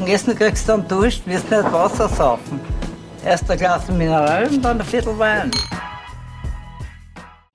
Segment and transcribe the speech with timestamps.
[0.00, 2.58] Zum Essen kriegst du einen Dusch, wirst nicht Wasser saufen.
[3.22, 5.50] Erst ein Glas Mineral und dann ein Viertel Wein.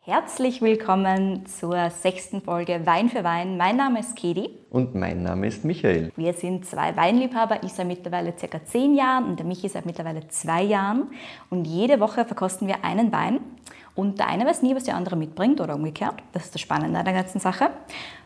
[0.02, 3.58] Herzlich willkommen zur sechsten Folge Wein für Wein.
[3.58, 4.52] Mein Name ist Kedi.
[4.70, 6.12] Und mein Name ist Michael.
[6.16, 7.63] Wir sind zwei Weinliebhaber.
[7.63, 11.08] Ich seit mittlerweile circa zehn Jahren und der Michi seit mittlerweile zwei Jahren.
[11.50, 13.40] Und jede Woche verkosten wir einen Wein.
[13.96, 16.22] Und der eine weiß nie, was der andere mitbringt oder umgekehrt.
[16.34, 17.72] Das ist das Spannende an der ganzen Sache.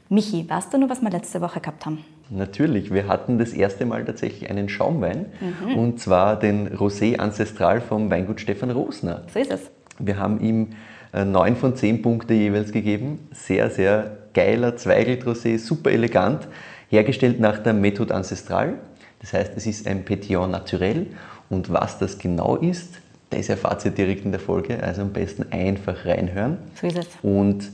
[0.10, 2.04] Michi, weißt du nur, was wir letzte Woche gehabt haben?
[2.32, 5.76] Natürlich, wir hatten das erste Mal tatsächlich einen Schaumwein mhm.
[5.76, 9.22] und zwar den Rosé Ancestral vom Weingut Stefan Rosner.
[9.32, 9.70] So ist es.
[10.00, 10.70] Wir haben ihm
[11.14, 13.28] äh, neun von zehn Punkte jeweils gegeben.
[13.32, 16.48] Sehr, sehr geiler Zweigelt-Rosé, super elegant,
[16.90, 18.76] hergestellt nach der Methode Ancestral.
[19.22, 21.06] Das heißt, es ist ein Petillon naturel
[21.50, 22.96] und was das genau ist,
[23.30, 24.82] das erfahrt ihr direkt in der Folge.
[24.82, 26.58] Also am besten einfach reinhören.
[26.82, 27.08] So ist es.
[27.22, 27.70] Und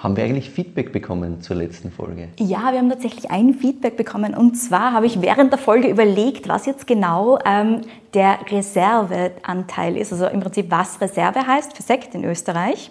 [0.00, 2.28] haben wir eigentlich Feedback bekommen zur letzten Folge?
[2.38, 4.34] Ja, wir haben tatsächlich ein Feedback bekommen.
[4.34, 7.82] Und zwar habe ich während der Folge überlegt, was jetzt genau ähm,
[8.14, 10.12] der Reserveanteil ist.
[10.12, 12.90] Also im Prinzip, was Reserve heißt für Sekt in Österreich.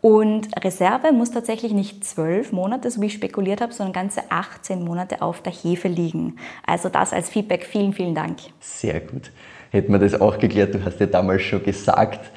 [0.00, 4.82] Und Reserve muss tatsächlich nicht zwölf Monate, so wie ich spekuliert habe, sondern ganze 18
[4.82, 6.36] Monate auf der Hefe liegen.
[6.66, 7.66] Also das als Feedback.
[7.66, 8.38] Vielen, vielen Dank.
[8.60, 9.30] Sehr gut.
[9.70, 10.74] Hätten wir das auch geklärt.
[10.74, 12.30] Du hast ja damals schon gesagt,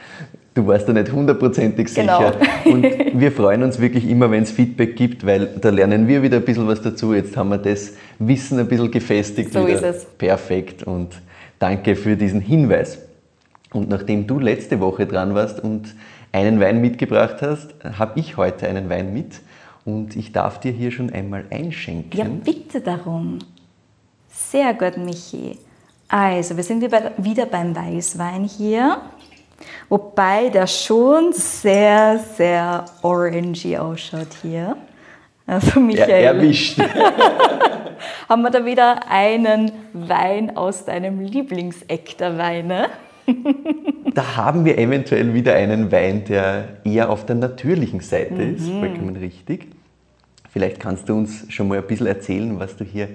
[0.54, 2.34] du warst da nicht hundertprozentig sicher.
[2.64, 2.74] Genau.
[2.76, 2.84] Und
[3.14, 6.46] wir freuen uns wirklich immer, wenn es Feedback gibt, weil da lernen wir wieder ein
[6.46, 7.14] bisschen was dazu.
[7.14, 9.54] Jetzt haben wir das Wissen ein bisschen gefestigt.
[9.54, 9.76] So wieder.
[9.76, 10.06] ist es.
[10.06, 11.10] Perfekt und
[11.60, 13.00] danke für diesen Hinweis.
[13.72, 15.94] Und nachdem du letzte Woche dran warst und
[16.32, 19.42] einen Wein mitgebracht hast, habe ich heute einen Wein mit
[19.86, 22.20] und ich darf dir hier schon einmal einschenken.
[22.20, 23.40] Ja, bitte darum.
[24.28, 25.58] Sehr gut, Michi.
[26.08, 28.98] Also, wir sind wieder beim Weißwein hier.
[29.90, 34.78] Wobei der schon sehr, sehr orangey ausschaut hier.
[35.48, 36.10] Also Michael.
[36.10, 36.80] Er, erwischt.
[38.30, 42.90] haben wir da wieder einen Wein aus deinem Lieblingseck der Weine?
[44.14, 48.56] da haben wir eventuell wieder einen Wein, der eher auf der natürlichen Seite mhm.
[48.56, 49.68] ist, vollkommen richtig.
[50.52, 53.10] Vielleicht kannst du uns schon mal ein bisschen erzählen, was du hier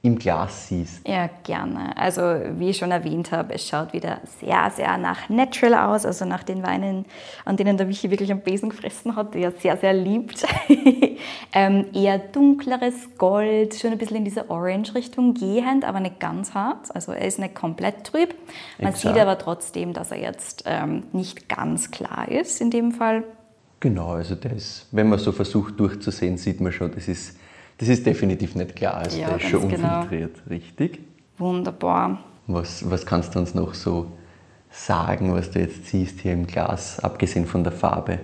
[0.00, 1.06] im Glas siehst.
[1.08, 1.96] Ja, gerne.
[1.96, 2.22] Also
[2.56, 6.44] wie ich schon erwähnt habe, es schaut wieder sehr, sehr nach Natural aus, also nach
[6.44, 7.04] den Weinen,
[7.44, 10.46] an denen der Michi wirklich am Besen gefressen hat, die er sehr, sehr liebt.
[11.52, 16.94] ähm, eher dunkleres Gold, schon ein bisschen in diese Orange-Richtung gehend, aber nicht ganz hart.
[16.94, 18.36] Also er ist nicht komplett trüb.
[18.78, 19.14] Man Exakt.
[19.14, 23.24] sieht aber trotzdem, dass er jetzt ähm, nicht ganz klar ist in dem Fall.
[23.80, 27.36] Genau, also der ist, wenn man so versucht durchzusehen, sieht man schon, das ist
[27.78, 30.02] das ist definitiv nicht klar, also ja, der ist schon genau.
[30.02, 31.00] unfiltriert, richtig?
[31.38, 32.18] Wunderbar.
[32.46, 34.10] Was, was kannst du uns noch so
[34.70, 38.20] sagen, was du jetzt siehst hier im Glas, abgesehen von der Farbe?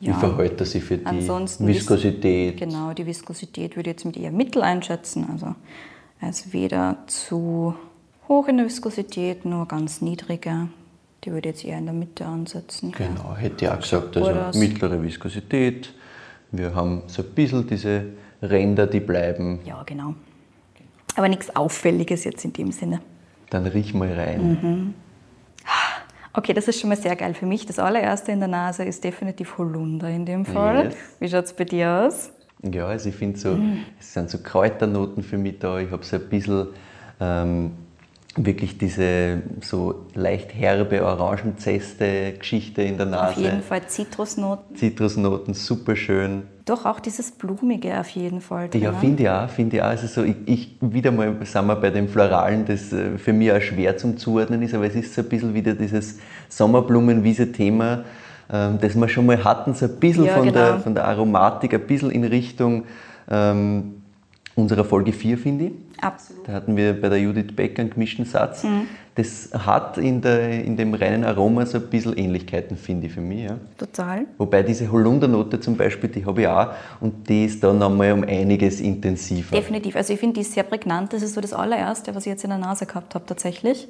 [0.00, 0.16] Ja.
[0.16, 2.56] Wie verhält er sich für die Ansonsten Viskosität?
[2.56, 5.26] Genau, die Viskosität würde ich jetzt mit eher mittel einschätzen.
[5.30, 5.54] Also,
[6.22, 7.74] also weder zu
[8.28, 10.68] hoch in der Viskosität, nur ganz niedrige.
[11.24, 12.92] Die würde ich jetzt eher in der Mitte ansetzen.
[12.92, 15.92] Genau, hätte ich auch gesagt, also mittlere Viskosität.
[16.50, 18.04] Wir haben so ein bisschen diese
[18.42, 19.60] Ränder, die bleiben.
[19.64, 20.14] Ja, genau.
[21.16, 23.00] Aber nichts Auffälliges jetzt in dem Sinne.
[23.50, 24.58] Dann riech mal rein.
[24.62, 24.94] Mhm.
[26.32, 27.66] Okay, das ist schon mal sehr geil für mich.
[27.66, 30.86] Das allererste in der Nase ist definitiv Holunder in dem Fall.
[30.86, 30.96] Yes.
[31.18, 32.30] Wie schaut es bei dir aus?
[32.62, 33.84] Ja, also ich finde so, mm.
[33.98, 35.80] es sind so Kräuternoten für mich da.
[35.80, 36.68] Ich habe so ein bisschen
[37.18, 37.72] ähm,
[38.36, 43.32] wirklich diese so leicht herbe Orangenzeste-Geschichte in der Nase.
[43.32, 44.76] Auf jeden Fall Zitrusnoten.
[44.76, 46.44] Zitrusnoten, super schön.
[46.70, 48.68] Doch auch dieses Blumige auf jeden Fall.
[48.68, 48.82] Drin.
[48.82, 49.48] Ja, finde ich auch.
[49.48, 49.86] Finde ich auch.
[49.86, 53.50] Also so, ich, ich, wieder mal sind wir bei dem Floralen, das äh, für mich
[53.50, 58.04] auch schwer zum Zuordnen ist, aber es ist so ein bisschen wieder dieses Sommerblumenwiese-Thema,
[58.52, 60.54] ähm, das wir schon mal hatten, so ein bisschen ja, von, genau.
[60.54, 62.84] der, von der Aromatik, ein bisschen in Richtung
[63.28, 64.02] ähm,
[64.54, 65.72] unserer Folge 4, finde ich.
[66.00, 66.46] Absolut.
[66.46, 68.62] Da hatten wir bei der Judith Beck einen gemischten Satz.
[68.62, 68.86] Mhm.
[69.20, 73.20] Das hat in, der, in dem reinen Aroma so ein bisschen Ähnlichkeiten, finde ich, für
[73.20, 73.44] mich.
[73.44, 73.58] Ja.
[73.76, 74.24] Total.
[74.38, 76.68] Wobei diese Holundernote zum Beispiel, die habe ich auch
[77.00, 79.54] und die ist dann nochmal um einiges intensiver.
[79.54, 79.94] Definitiv.
[79.96, 81.12] Also ich finde die sehr prägnant.
[81.12, 83.88] Das ist so das allererste, was ich jetzt in der Nase gehabt habe tatsächlich.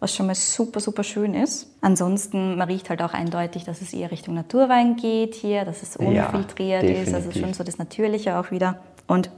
[0.00, 1.68] Was schon mal super, super schön ist.
[1.80, 5.96] Ansonsten, man riecht halt auch eindeutig, dass es eher Richtung Naturwein geht hier, dass es
[5.96, 7.14] unfiltriert ja, ist.
[7.14, 8.80] Also schon so das Natürliche auch wieder.
[9.06, 9.30] Und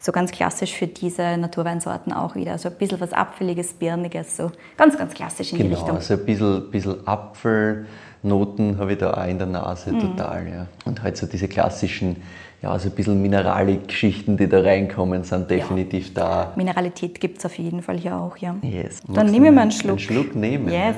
[0.00, 2.56] so ganz klassisch für diese Naturweinsorten auch wieder.
[2.56, 5.90] So ein bisschen was Apfeliges, Birniges, so ganz, ganz klassisch in genau, die Richtung.
[5.90, 10.00] Genau, so ein bisschen, bisschen Apfelnoten habe ich da auch in der Nase, mhm.
[10.00, 10.48] total.
[10.48, 10.66] Ja.
[10.86, 12.16] Und halt so diese klassischen,
[12.62, 16.14] ja, so ein bisschen Mineralik-Geschichten, die da reinkommen, sind definitiv ja.
[16.14, 16.52] da.
[16.56, 18.56] Mineralität gibt es auf jeden Fall hier auch, ja.
[18.62, 19.02] Yes.
[19.06, 19.90] Dann nehme ich mal einen Schluck.
[19.90, 20.72] Einen Schluck nehmen.
[20.72, 20.96] Yes.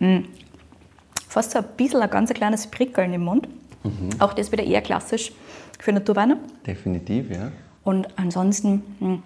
[0.00, 0.08] Ja.
[0.08, 0.24] Mhm.
[1.28, 3.46] Fast so ein bisschen ein ganz kleines Prickeln im Mund.
[3.84, 4.10] Mhm.
[4.20, 5.32] Auch das wieder eher klassisch
[5.78, 6.36] für Naturweine.
[6.66, 7.50] Definitiv, ja.
[7.84, 9.22] Und ansonsten hm,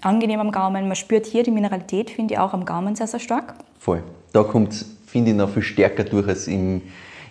[0.00, 0.86] angenehm am Gaumen.
[0.86, 3.54] Man spürt hier die Mineralität, finde ich auch am Gaumen sehr, sehr stark.
[3.78, 4.02] Voll.
[4.32, 6.82] Da kommt es, finde ich, noch viel stärker durch als im,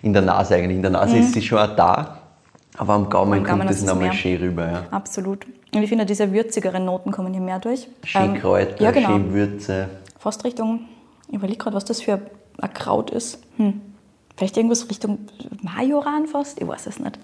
[0.02, 0.76] in der Nase eigentlich.
[0.76, 1.22] In der Nase Mhm.
[1.22, 2.18] ist sie schon auch da,
[2.76, 4.70] aber am Gaumen, Am Gaumen kommt es nochmal schön rüber.
[4.70, 4.82] Ja.
[4.90, 5.46] Absolut.
[5.74, 7.88] Und ich finde, diese würzigeren Noten kommen hier mehr durch.
[8.04, 9.08] Schön Ähm, Kräuter, ja, genau.
[9.08, 9.88] schön Würze.
[10.18, 10.80] Fast Richtung,
[11.28, 12.20] ich überlege gerade, was das für
[12.60, 13.38] ein Kraut ist.
[13.56, 13.80] Hm.
[14.40, 15.18] Vielleicht irgendwas Richtung
[15.60, 16.58] Majoran fast?
[16.62, 17.18] Ich weiß es nicht.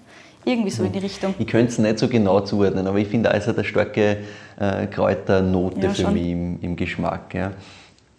[0.45, 1.33] Irgendwie so in die Richtung.
[1.39, 4.17] Ich könnte es nicht so genau zuordnen, aber ich finde, hat eine starke
[4.59, 6.13] äh, Kräuternote Ja, für schon.
[6.13, 7.33] mich im, im Geschmack.
[7.33, 7.53] Ja.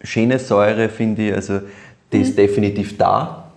[0.03, 1.61] Schöne Säure finde ich, also
[2.13, 2.23] die Mhm.
[2.25, 3.53] ist definitiv da,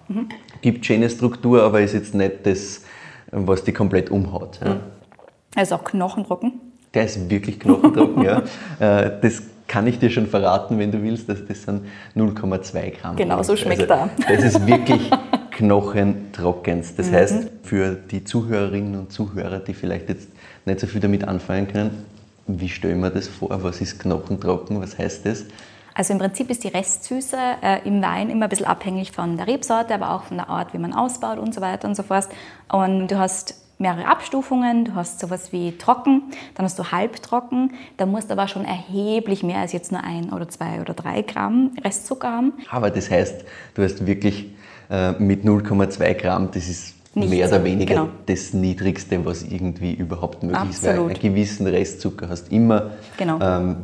[0.62, 2.84] gibt schöne Struktur, aber ist jetzt nicht das,
[3.32, 4.60] was die komplett umhaut.
[4.64, 5.60] Ja.
[5.60, 6.54] Ist auch knochentrocken.
[6.94, 8.44] Der ist wirklich knochentrocken, ja.
[8.80, 11.85] Äh, Das kann ich dir schon verraten, wenn du willst, dass das sind
[12.18, 13.15] 0,2 Gramm.
[13.15, 14.35] Genau, so schmeckt also, er.
[14.35, 15.09] Das ist wirklich
[15.51, 16.91] knochentrockenst.
[16.91, 16.97] Mhm.
[16.97, 20.27] Das heißt, für die Zuhörerinnen und Zuhörer, die vielleicht jetzt
[20.65, 22.06] nicht so viel damit anfangen können,
[22.47, 23.63] wie stellen wir das vor?
[23.63, 24.81] Was ist knochentrocken?
[24.81, 25.45] Was heißt das?
[25.94, 29.47] Also im Prinzip ist die Restsüße äh, im Wein immer ein bisschen abhängig von der
[29.47, 32.27] Rebsorte, aber auch von der Art, wie man ausbaut und so weiter und so fort.
[32.69, 34.86] Und du hast mehrere Abstufungen.
[34.86, 36.24] Du hast sowas wie trocken,
[36.56, 37.74] dann hast du halbtrocken.
[37.98, 41.22] Da musst du aber schon erheblich mehr als jetzt nur ein oder zwei oder drei
[41.24, 42.54] Gramm Restzucker haben.
[42.69, 43.44] Aber das heißt,
[43.75, 44.45] du hast wirklich
[44.89, 47.31] äh, mit 0,2 Gramm, das ist Nichts.
[47.31, 48.10] mehr oder weniger Genau.
[48.25, 50.83] das Niedrigste, was irgendwie überhaupt möglich ist.
[50.83, 51.12] Weil Absolut.
[51.12, 52.92] einen gewissen Restzucker hast immer.
[53.18, 53.39] Genau.
[53.42, 53.78] Ähm,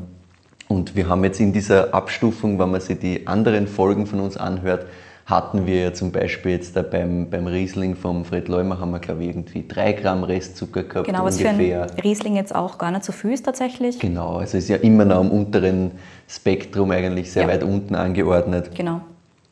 [0.70, 4.36] und wir haben jetzt in dieser Abstufung, wenn man sich die anderen Folgen von uns
[4.38, 4.86] anhört,
[5.28, 9.00] hatten wir ja zum Beispiel jetzt da beim, beim Riesling vom Fred Leumer haben wir,
[9.00, 11.84] glaube ich, irgendwie 3 Gramm Restzucker gehabt Genau, was für ungefähr.
[11.84, 14.00] ein Riesling jetzt auch gar nicht so viel ist tatsächlich.
[14.00, 15.92] Genau, also ist ja immer noch am unteren
[16.30, 17.50] Spektrum eigentlich sehr Ja.
[17.50, 18.72] weit unten angeordnet.
[18.74, 19.02] Genau.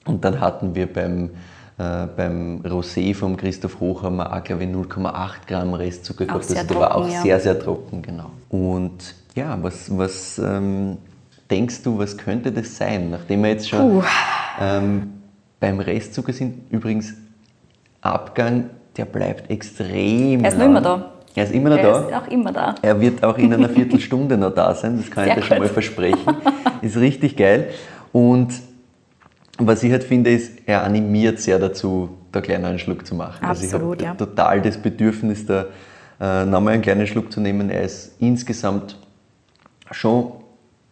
[0.05, 1.31] Und dann hatten wir beim,
[1.77, 6.49] äh, beim Rosé vom Christoph Hoch haben wir auch, glaube ich, 0,8 Gramm Restzucker gehabt.
[6.49, 7.21] also der war auch ja.
[7.21, 8.31] sehr, sehr trocken, genau.
[8.47, 10.95] Und ja, was, was ähm,
[11.51, 13.09] denkst du, was könnte das sein?
[13.09, 14.01] Nachdem wir jetzt schon
[14.61, 15.11] ähm,
[15.59, 17.13] beim Restzucker sind, übrigens
[18.01, 20.69] Abgang, der bleibt extrem Er ist noch lang.
[20.71, 21.11] immer da.
[21.35, 21.99] Er ist immer noch Er da.
[22.07, 22.75] ist auch immer da.
[22.81, 25.59] Er wird auch in einer Viertelstunde noch da sein, das kann Sehr ich dir schon
[25.59, 26.35] mal versprechen.
[26.81, 27.69] Ist richtig geil.
[28.11, 28.53] Und
[29.57, 33.43] was ich halt finde, ist, er animiert sehr dazu, da gleich einen Schluck zu machen.
[33.45, 34.09] also Absolut, ich ja.
[34.09, 35.65] habe total das Bedürfnis, da
[36.19, 37.69] äh, nochmal einen kleinen Schluck zu nehmen.
[37.69, 38.97] Er ist insgesamt
[39.91, 40.31] schon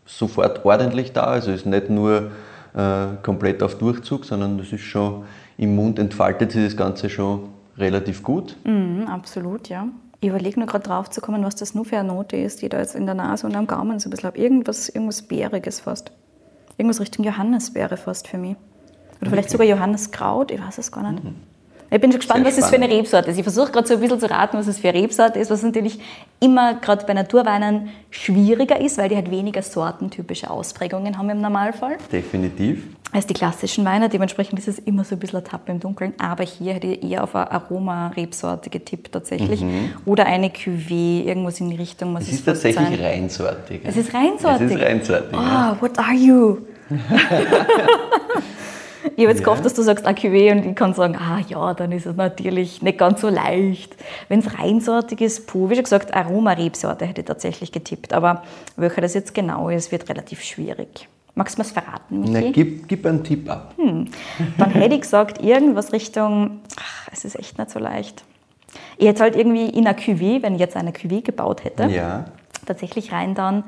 [0.05, 2.31] sofort ordentlich da, also ist nicht nur
[2.75, 5.23] äh, komplett auf Durchzug, sondern das ist schon
[5.57, 8.55] im Mund entfaltet sich das Ganze schon relativ gut.
[8.63, 9.87] Mhm, absolut, ja.
[10.21, 12.69] Ich überlege nur gerade drauf zu kommen, was das nur für eine Note ist, die
[12.69, 14.37] da jetzt in der Nase und am Gaumen so ein bisschen habe.
[14.37, 16.11] Irgendwas, irgendwas Bäriges fast.
[16.77, 18.55] Irgendwas Richtung Johannisbeere fast für mich.
[19.21, 21.23] Oder vielleicht sogar Johanniskraut, ich weiß es gar nicht.
[21.93, 22.89] Ich bin schon gespannt, was es für eine.
[22.89, 23.37] Rebsorte ist.
[23.37, 25.61] Ich versuche gerade so ein bisschen zu raten, was es für eine Rebsorte ist, was
[25.61, 25.99] natürlich
[26.39, 31.97] immer gerade bei Naturweinen schwieriger ist, weil die halt weniger sortentypische Ausprägungen haben im Normalfall
[32.11, 32.83] Definitiv.
[33.11, 34.09] als die klassischen Weine.
[34.09, 36.13] Dementsprechend ist es immer so ein bisschen eine Tappe im Dunkeln.
[36.17, 39.63] Aber hier hätte ich eher auf eine Aroma-Rebsorte getippt tatsächlich.
[40.05, 42.15] Oder eine Cuvée, irgendwas in die Richtung.
[42.15, 43.05] Was Es es ist tatsächlich sein.
[43.05, 43.81] reinsortig.
[43.83, 44.65] Es ist reinsortig.
[44.67, 45.31] Es ist reinsortig.
[45.31, 45.39] ja.
[45.39, 46.57] Ah, what are you?
[49.15, 51.91] ich habe jetzt gehofft, dass du sagst Cuvée und ich kann sagen, ah ja, dann
[51.91, 53.95] ist es natürlich nicht ganz so leicht.
[54.29, 58.13] Wenn es reinsortig ist, puh, wie schon gesagt, Aroma-Rebsorte hätte ich tatsächlich getippt.
[58.13, 58.43] Aber
[58.75, 61.07] welcher das jetzt genau ist, wird relativ schwierig.
[61.35, 62.31] Magst du mir es verraten, Michi?
[62.31, 63.73] Na, gib, gib einen Tipp ab.
[64.57, 68.23] Dann hätte ich gesagt, irgendwas Richtung, ach, es ist echt nicht so leicht.
[68.97, 72.25] Ich hätte halt irgendwie in einer Cuvée, wenn ich jetzt eine Cuvée gebaut hätte, Ja.
[72.67, 73.63] tatsächlich rein dann,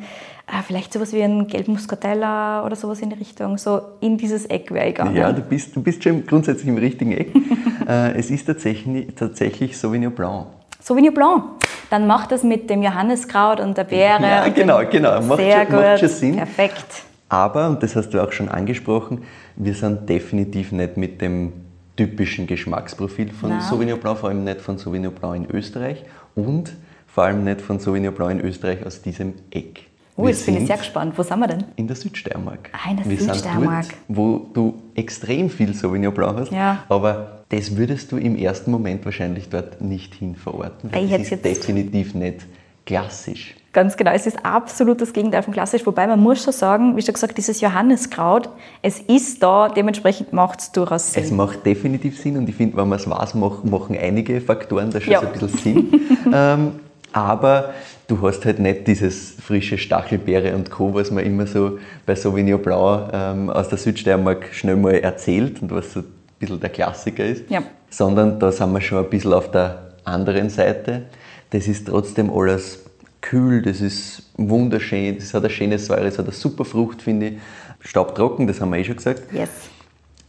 [0.66, 4.72] vielleicht sowas wie ein gelben Muscatella oder sowas in die Richtung, so in dieses Eck
[4.72, 5.16] wäre ich gegangen.
[5.16, 7.32] Ja, du bist, du bist schon grundsätzlich im richtigen Eck.
[7.88, 10.48] äh, es ist tatsächlich, tatsächlich Sauvignon Blanc.
[10.82, 11.44] Sauvignon Blanc.
[11.90, 14.22] Dann macht das mit dem Johanniskraut und der Beere.
[14.22, 15.22] Ja, genau, genau.
[15.22, 15.82] Macht Sehr schon- gut.
[15.84, 16.36] macht schon Sinn.
[16.38, 17.04] Perfekt.
[17.30, 19.24] Aber, und das hast du auch schon angesprochen,
[19.56, 21.54] wir sind definitiv nicht mit dem
[21.96, 23.62] typischen Geschmacksprofil von Nein.
[23.62, 26.04] Sauvignon Blanc, vor allem nicht von Sauvignon Blanc in Österreich
[26.36, 26.74] und
[27.08, 29.88] vor allem nicht von Sauvignon Blanc in Österreich aus diesem Eck.
[30.18, 31.14] Oh, jetzt bin ich sehr gespannt.
[31.18, 31.66] Wo sind wir denn?
[31.76, 32.70] In der Südsteiermark.
[32.72, 33.84] Ah, in der Wir Südsteiermark.
[33.86, 36.84] Sind dort, wo du extrem viel Sauvignon Blanc hast, Ja.
[36.88, 40.90] aber das würdest du im ersten Moment wahrscheinlich dort nicht hin verorten.
[40.96, 42.46] Ich Das ist jetzt- definitiv nicht
[42.86, 43.56] klassisch.
[43.74, 45.86] Ganz genau, es ist absolut das Gegenteil von klassisch.
[45.86, 48.48] Wobei man muss schon sagen, wie schon gesagt, dieses Johanniskraut,
[48.82, 51.24] es ist da, dementsprechend macht es durchaus Sinn.
[51.24, 54.92] Es macht definitiv Sinn und ich finde, wenn man es weiß, machen, machen einige Faktoren
[54.92, 55.20] da schon Ja.
[55.20, 55.90] so ein bisschen Sinn.
[56.34, 56.72] ähm,
[57.16, 57.74] aber
[58.08, 62.62] du hast halt nicht dieses frische Stachelbeere und Co., was man immer so bei Sauvignon
[62.62, 66.06] Blanc ähm, aus der Südsteiermark schnell mal erzählt und was so ein
[66.40, 67.64] bisschen der Klassiker ist, Ja.
[67.90, 71.04] sondern da sind wir schon ein bisschen auf der anderen Seite.
[71.52, 72.84] Das ist trotzdem alles
[73.22, 77.28] kühl, das ist wunderschön, das hat eine schöne Säure, das hat eine super Frucht, finde
[77.28, 77.34] ich.
[77.80, 79.22] Staubtrocken, das haben wir eh schon gesagt.
[79.32, 79.50] Yes.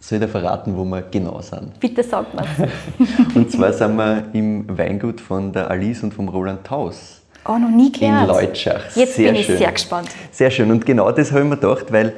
[0.07, 1.81] Soll ich dir verraten, wo wir genau sind?
[1.81, 2.47] Bitte sag mal.
[3.35, 7.23] und zwar sind wir im Weingut von der Alice und vom Roland Taus.
[7.45, 8.23] Oh, noch nie gehört.
[8.23, 8.95] In Leutschach.
[8.95, 9.59] Jetzt sehr bin ich schön.
[9.59, 10.09] sehr gespannt.
[10.31, 10.71] Sehr schön.
[10.71, 12.11] Und genau das habe ich mir gedacht, weil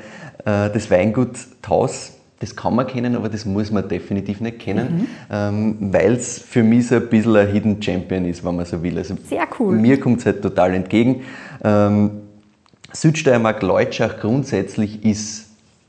[0.44, 1.30] äh, das Weingut
[1.62, 5.06] Taus, das kann man kennen, aber das muss man definitiv nicht kennen, mhm.
[5.32, 8.82] ähm, weil es für mich so ein bisschen ein Hidden Champion ist, wenn man so
[8.82, 8.98] will.
[8.98, 9.76] Also sehr cool.
[9.76, 11.22] Mir kommt es halt total entgegen.
[11.64, 12.10] Ähm,
[12.92, 15.47] Südsteiermark Leutschach grundsätzlich ist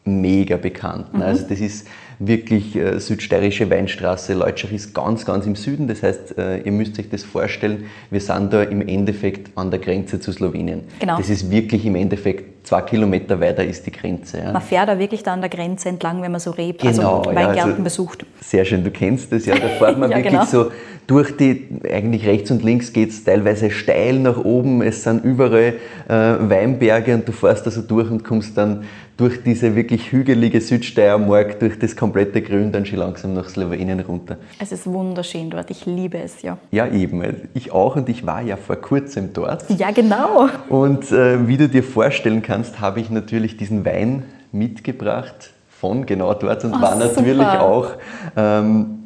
[0.10, 1.14] mega bekannt.
[1.14, 1.22] Mhm.
[1.22, 1.88] Also das ist
[2.20, 4.34] wirklich äh, südsteirische Weinstraße.
[4.34, 5.88] Leutschach ist ganz, ganz im Süden.
[5.88, 9.80] Das heißt, äh, ihr müsst euch das vorstellen, wir sind da im Endeffekt an der
[9.80, 10.82] Grenze zu Slowenien.
[11.00, 11.18] Genau.
[11.18, 14.40] Das ist wirklich im Endeffekt zwei Kilometer weiter ist die Grenze.
[14.40, 14.52] Ja.
[14.52, 17.18] Man fährt da wirklich da an der Grenze entlang, wenn man so Reb, also genau,
[17.20, 18.26] also Weingärten ja, also besucht.
[18.42, 19.56] Sehr schön, du kennst das ja.
[19.56, 20.46] Da fährt man ja, wirklich genau.
[20.46, 20.72] so
[21.08, 24.84] durch die, eigentlich rechts und links geht es teilweise steil nach oben.
[24.84, 25.74] Es sind überall
[26.08, 28.84] äh, Weinberge und du fährst da so durch und kommst dann
[29.20, 34.38] durch diese wirklich hügelige Südsteiermark, durch das komplette Grün, dann schon langsam nach Slowenien runter.
[34.60, 36.58] Es ist wunderschön dort, ich liebe es, ja.
[36.72, 37.50] Ja, eben.
[37.54, 39.66] Ich auch und ich war ja vor kurzem dort.
[39.78, 40.48] Ja, genau.
[40.70, 44.24] Und äh, wie du dir vorstellen kannst, habe ich natürlich diesen Wein
[44.54, 47.62] mitgebracht von genau dort und oh, war natürlich super.
[47.62, 47.92] auch
[48.38, 49.00] ähm,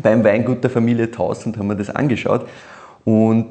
[0.00, 2.46] beim Weingut der Familie Taus und haben mir das angeschaut.
[3.04, 3.48] Und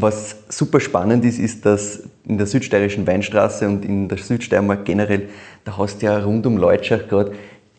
[0.00, 5.28] was super spannend ist, ist, dass in der südsteirischen Weinstraße und in der Südsteiermark generell,
[5.64, 7.32] da hast du ja rund um Leutschach gerade,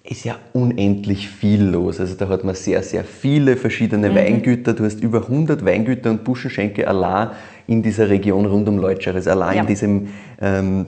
[0.04, 2.00] ist ja unendlich viel los.
[2.00, 4.16] Also da hat man sehr, sehr viele verschiedene mhm.
[4.16, 4.74] Weingüter.
[4.74, 7.32] Du hast über 100 Weingüter und Buschenschenke allein
[7.68, 9.16] in dieser Region rund um Leutschach.
[9.16, 9.62] Also allein ja.
[9.62, 10.08] in diesem
[10.42, 10.86] ähm,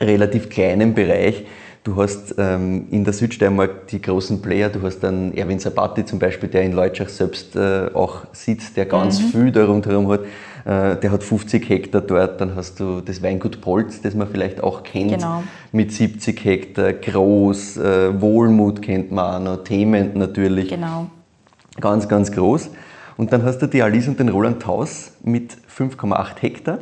[0.00, 1.44] relativ kleinen Bereich.
[1.84, 6.18] Du hast ähm, in der Südsteiermark die großen Player, du hast dann Erwin Sabati zum
[6.18, 9.28] Beispiel, der in Leutschach selbst äh, auch sitzt, der ganz mhm.
[9.28, 10.20] viel da rundherum hat.
[10.64, 12.40] Äh, der hat 50 Hektar dort.
[12.40, 15.42] Dann hast du das Weingut Polz, das man vielleicht auch kennt, genau.
[15.72, 16.92] mit 70 Hektar.
[16.92, 20.68] Groß, äh, Wohlmut kennt man auch noch, Themen natürlich.
[20.68, 21.10] Genau.
[21.80, 22.70] Ganz, ganz groß.
[23.16, 26.78] Und dann hast du die Alice und den Roland Haus mit 5,8 Hektar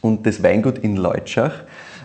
[0.00, 1.52] und das Weingut in Leutschach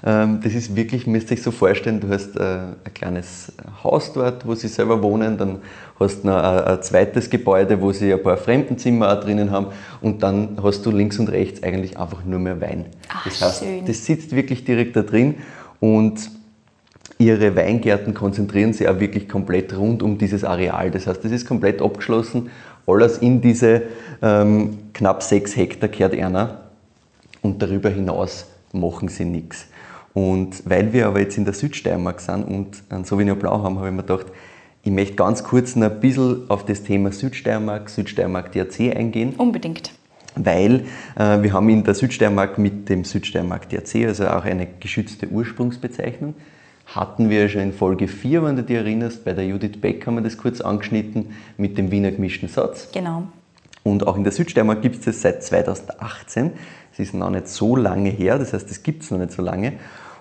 [0.01, 3.51] das ist wirklich, müsst ihr euch so vorstellen, du hast äh, ein kleines
[3.83, 5.59] Haus dort, wo sie selber wohnen, dann
[5.99, 9.67] hast du noch ein, zweites Gebäude, wo sie ein paar Fremdenzimmer auch drinnen haben
[10.01, 12.85] und dann hast du links und rechts eigentlich einfach nur mehr Wein.
[13.09, 13.85] Ach, das heißt, schön.
[13.85, 15.35] das sitzt wirklich direkt da drin
[15.79, 16.29] und
[17.17, 20.91] ihre Weingärten konzentrieren sich auch wirklich komplett rund um dieses Areal.
[20.91, 22.51] Das heißt, das ist komplett abgeschlossen.
[22.85, 23.83] Alles in diese
[24.21, 26.61] ähm, knapp sechs Hektar kehrt einer
[27.41, 29.67] und darüber hinaus machen sie nichts.
[30.17, 33.89] Und weil wir aber jetzt in der Südsteiermark sind und einen Sauvignon Blau haben, habe
[33.89, 34.25] ich mir gedacht,
[34.81, 39.35] ich möchte ganz kurz noch ein bisschen auf das Thema Südsteiermark, Südsteiermark DRC eingehen.
[39.37, 39.91] Unbedingt.
[40.33, 40.85] Weil
[41.19, 46.33] äh, wir haben in der Südsteiermark mit dem Südsteiermark DRC, also auch eine geschützte Ursprungsbezeichnung,
[46.87, 50.15] hatten wir schon in Folge 4, wenn du dich erinnerst, bei der Judith Beck haben
[50.15, 52.89] wir das kurz angeschnitten mit dem Wiener gemischten Satz.
[52.91, 53.27] Genau.
[53.83, 56.53] Und auch in der Südsteiermark gibt es das seit 2018.
[56.91, 59.43] Es ist noch nicht so lange her, das heißt, es gibt es noch nicht so
[59.43, 59.73] lange.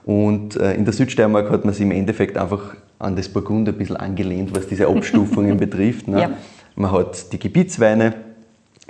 [0.07, 3.77] Und äh, in der Südsteiermark hat man sich im Endeffekt einfach an das Burgund ein
[3.77, 6.07] bisschen angelehnt, was diese Abstufungen betrifft.
[6.07, 6.21] Ne?
[6.21, 6.31] Ja.
[6.77, 8.15] Man hat die Gebietsweine,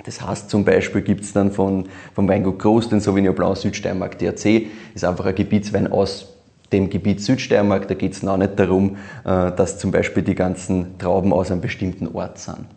[0.05, 4.19] das heißt zum Beispiel gibt es dann von, vom Weingut Groß den Sauvignon Blanc Südsteiermark
[4.19, 6.35] DRC, ist einfach ein Gebietswein aus
[6.71, 7.87] dem Gebiet Südsteiermark.
[7.87, 11.61] Da geht es noch nicht darum, äh, dass zum Beispiel die ganzen Trauben aus einem
[11.61, 12.67] bestimmten Ort sind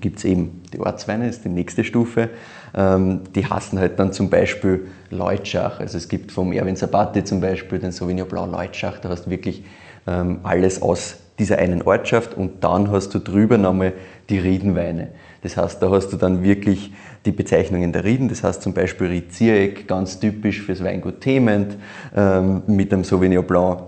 [0.00, 2.30] gibt es eben die Ortsweine, ist die nächste Stufe.
[2.74, 5.80] Ähm, die hassen halt dann zum Beispiel Leutschach.
[5.80, 8.98] Also es gibt vom Erwin Sabati zum Beispiel den Sauvignon Blanc Leutschach.
[9.00, 9.64] Da hast du wirklich
[10.06, 13.92] ähm, alles aus dieser einen Ortschaft und dann hast du drüber nochmal
[14.28, 15.08] die Riedenweine.
[15.42, 16.92] Das heißt, da hast du dann wirklich
[17.26, 18.28] die Bezeichnungen der Rieden.
[18.28, 21.76] Das heißt zum Beispiel Ried Ziereck, ganz typisch fürs Weingut Thement
[22.16, 23.82] ähm, mit dem Sauvignon Blanc.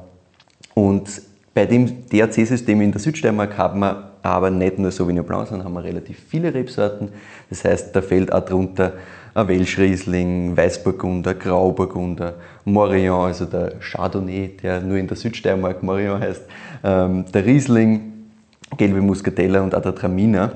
[0.75, 1.23] Und
[1.55, 5.75] bei dem DRC-System in der Südsteiermark haben wir aber nicht nur Sauvignon Blanc, sondern haben
[5.75, 7.11] wir relativ viele Rebsorten.
[7.51, 8.95] Das heißt, da fällt auch drunter
[9.35, 16.43] ein Welschriesling, Weißburgunder, Grauburgunder, Morillon, also der Chardonnay, der nur in der Südsteiermark Morillon heißt,
[16.83, 18.13] ähm, der Riesling,
[18.79, 20.53] gelbe Muscatella und auch der Traminer.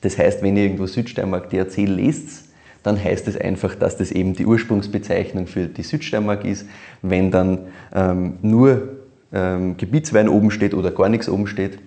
[0.00, 2.48] Das heißt, wenn ihr irgendwo Südsteiermark DRC lest,
[2.82, 6.66] dann heißt es einfach, dass das eben die Ursprungsbezeichnung für die Südsteiermark ist.
[7.02, 7.58] Wenn dann
[7.94, 8.88] ähm, nur
[9.32, 11.78] ähm, Gebietswein oben steht oder gar nichts oben steht,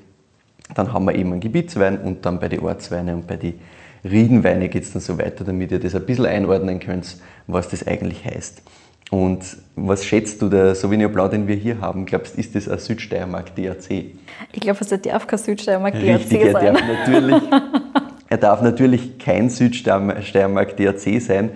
[0.74, 3.60] dann haben wir eben einen Gebietswein und dann bei den Ortsweinen und bei den
[4.04, 7.18] Riedenweine geht es dann so weiter, damit ihr das ein bisschen einordnen könnt,
[7.48, 8.62] was das eigentlich heißt.
[9.12, 12.68] Und was schätzt du, der Sauvignon Blanc, den wir hier haben, glaubst du, ist das
[12.68, 14.06] ein Südsteiermark DRC?
[14.52, 16.74] Ich glaube, es darf kein Südsteiermark DRC Richtig, er sein.
[16.74, 17.42] Darf natürlich,
[18.30, 21.52] er darf natürlich kein Südsteiermark DRC sein,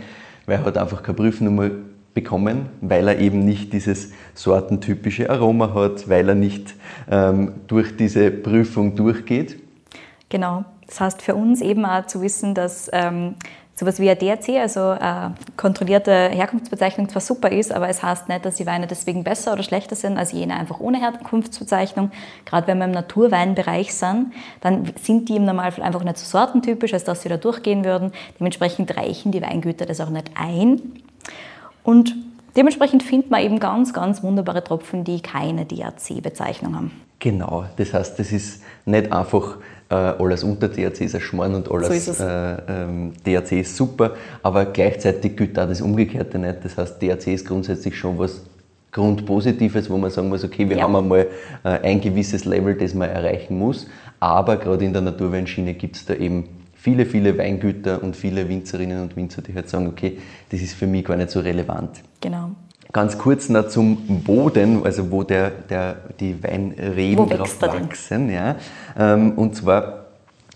[0.45, 1.71] weil er hat einfach keine Prüfnummer
[2.13, 6.75] bekommen, weil er eben nicht dieses sortentypische Aroma hat, weil er nicht
[7.09, 9.57] ähm, durch diese Prüfung durchgeht.
[10.29, 10.65] Genau.
[10.87, 13.35] Das heißt für uns eben auch zu wissen, dass ähm,
[13.79, 18.43] sowas wie ein DRC, also eine kontrollierte Herkunftsbezeichnung, zwar super ist, aber es heißt nicht,
[18.43, 22.11] dass die Weine deswegen besser oder schlechter sind als jene einfach ohne Herkunftsbezeichnung.
[22.45, 26.93] Gerade wenn wir im Naturweinbereich sind, dann sind die im Normalfall einfach nicht so sortentypisch,
[26.93, 28.11] als dass sie da durchgehen würden.
[28.39, 30.81] Dementsprechend reichen die Weingüter das auch nicht ein.
[31.83, 32.15] Und
[32.55, 36.91] dementsprechend findet man eben ganz, ganz wunderbare Tropfen, die keine DRC-Bezeichnung haben.
[37.19, 39.57] Genau, das heißt, das ist nicht einfach
[39.89, 44.13] äh, alles unter DRC ist ein Schmarrn und alles so äh, ähm, DRC ist super,
[44.43, 46.63] aber gleichzeitig gilt auch das Umgekehrte nicht.
[46.63, 48.43] Das heißt, DRC ist grundsätzlich schon was
[48.91, 50.83] Grundpositives, wo man sagen muss, okay, wir ja.
[50.83, 51.27] haben einmal
[51.63, 53.87] äh, ein gewisses Level, das man erreichen muss,
[54.19, 56.45] aber gerade in der Naturweinschiene gibt es da eben
[56.79, 60.17] viele, viele Weingüter und viele Winzerinnen und Winzer, die halt sagen, okay,
[60.49, 62.01] das ist für mich gar nicht so relevant.
[62.21, 62.51] Genau.
[62.91, 68.31] Ganz kurz noch zum Boden, also wo der, der, die Weinreben drauf wachsen.
[68.31, 68.55] Ja.
[68.97, 70.05] Ähm, und zwar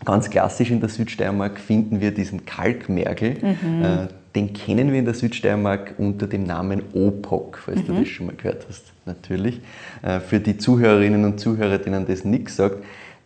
[0.04, 3.36] ganz klassisch in der Südsteiermark finden wir diesen Kalkmergel.
[3.42, 3.84] Mhm.
[3.84, 7.86] Äh, den kennen wir in der Südsteiermark unter dem Namen Opok, falls mhm.
[7.86, 9.62] du das schon mal gehört hast, natürlich.
[10.02, 12.78] Äh, für die Zuhörerinnen und Zuhörer, denen das nichts sagt,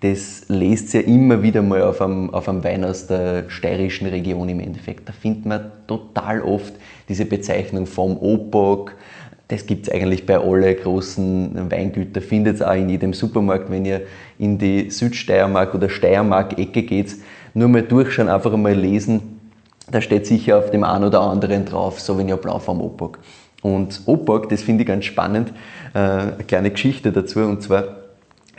[0.01, 4.47] das lest ja immer wieder mal auf einem, auf einem Wein aus der steirischen Region
[4.47, 5.09] im Endeffekt.
[5.09, 6.73] Da findet man total oft
[7.09, 8.93] diese Bezeichnung vom Opok.
[9.47, 13.85] Das gibt es eigentlich bei allen großen Weingütern, findet es auch in jedem Supermarkt, wenn
[13.85, 14.01] ihr
[14.37, 17.15] in die Südsteiermark oder Steiermark-Ecke geht.
[17.53, 19.39] Nur mal durchschauen, einfach einmal lesen.
[19.89, 23.19] Da steht sicher auf dem einen oder anderen drauf, so wie ja Blau vom Opok.
[23.63, 25.53] Und Opok, das finde ich ganz spannend,
[25.93, 28.06] äh, eine kleine Geschichte dazu, und zwar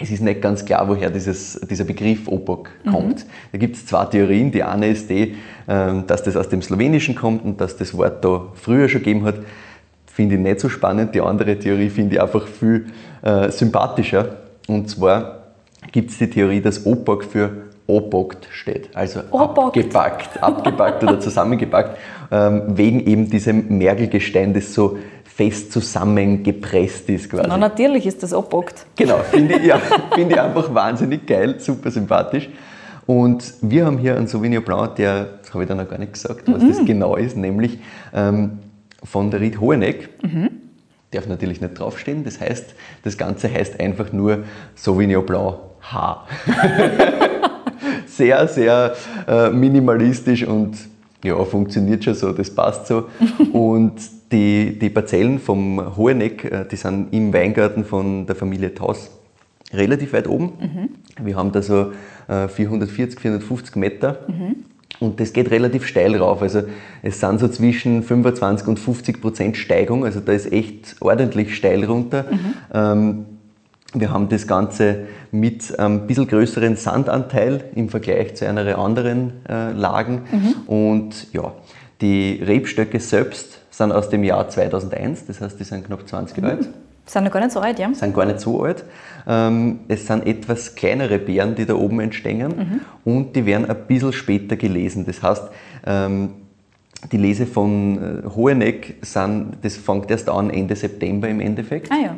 [0.00, 3.24] es ist nicht ganz klar, woher dieses, dieser Begriff OPOC kommt.
[3.24, 3.30] Mhm.
[3.52, 4.50] Da gibt es zwei Theorien.
[4.50, 5.36] Die eine ist die,
[5.68, 9.24] ähm, dass das aus dem Slowenischen kommt und dass das Wort da früher schon gegeben
[9.24, 9.36] hat.
[10.06, 11.14] Finde ich nicht so spannend.
[11.14, 12.86] Die andere Theorie finde ich einfach viel
[13.22, 14.36] äh, sympathischer.
[14.66, 15.38] Und zwar
[15.92, 19.78] gibt es die Theorie, dass OPOC für Opokt steht, also Opokt.
[19.78, 21.96] abgepackt, abgepackt oder zusammengepackt,
[22.30, 24.98] ähm, wegen eben diesem Mergelgestein, das so
[25.38, 27.46] fest zusammengepresst ist quasi.
[27.46, 28.86] Na, natürlich ist das abbockt.
[28.96, 29.78] Genau, finde ich, ja,
[30.14, 32.48] find ich einfach wahnsinnig geil, super sympathisch.
[33.06, 36.14] Und wir haben hier einen Sauvignon Blanc, der, das habe ich da noch gar nicht
[36.14, 36.68] gesagt, was mhm.
[36.68, 37.78] das genau ist, nämlich
[38.12, 38.58] ähm,
[39.04, 40.08] von der Ried Hoheneck.
[40.24, 40.50] Mhm.
[41.12, 42.74] Darf natürlich nicht draufstehen, das heißt,
[43.04, 44.42] das Ganze heißt einfach nur
[44.74, 46.26] Sauvignon Blanc H.
[48.08, 48.96] sehr, sehr
[49.28, 50.76] äh, minimalistisch und
[51.22, 53.08] ja, funktioniert schon so, das passt so.
[53.52, 59.10] und die, die Parzellen vom Hoheneck, äh, die sind im Weingarten von der Familie Taus
[59.72, 60.52] relativ weit oben.
[60.60, 61.24] Mhm.
[61.24, 61.92] Wir haben da so
[62.26, 64.18] 440, äh, 450 Meter.
[64.28, 64.56] Mhm.
[65.00, 66.42] Und das geht relativ steil rauf.
[66.42, 66.62] Also
[67.02, 70.04] es sind so zwischen 25 und 50 Prozent Steigung.
[70.04, 72.24] Also da ist echt ordentlich steil runter.
[72.30, 72.54] Mhm.
[72.74, 73.24] Ähm,
[73.94, 79.72] wir haben das Ganze mit einem bisschen größeren Sandanteil im Vergleich zu einer anderen äh,
[79.72, 80.22] Lagen.
[80.30, 80.54] Mhm.
[80.66, 81.52] Und ja,
[82.00, 86.54] die Rebstöcke selbst sind aus dem Jahr 2001, das heißt, die sind knapp 20 Jahre
[86.54, 86.58] mhm.
[86.58, 86.68] alt.
[87.06, 87.94] Sind noch gar nicht so alt, ja?
[87.94, 88.84] Sind gar nicht so alt.
[89.26, 92.80] Ähm, es sind etwas kleinere Beeren, die da oben entstehen mhm.
[93.10, 95.06] und die werden ein bisschen später gelesen.
[95.06, 95.44] Das heißt,
[95.86, 96.30] ähm,
[97.12, 101.90] die Lese von äh, Hoheneck sind, das fängt erst an Ende September im Endeffekt.
[101.90, 102.16] Ah ja.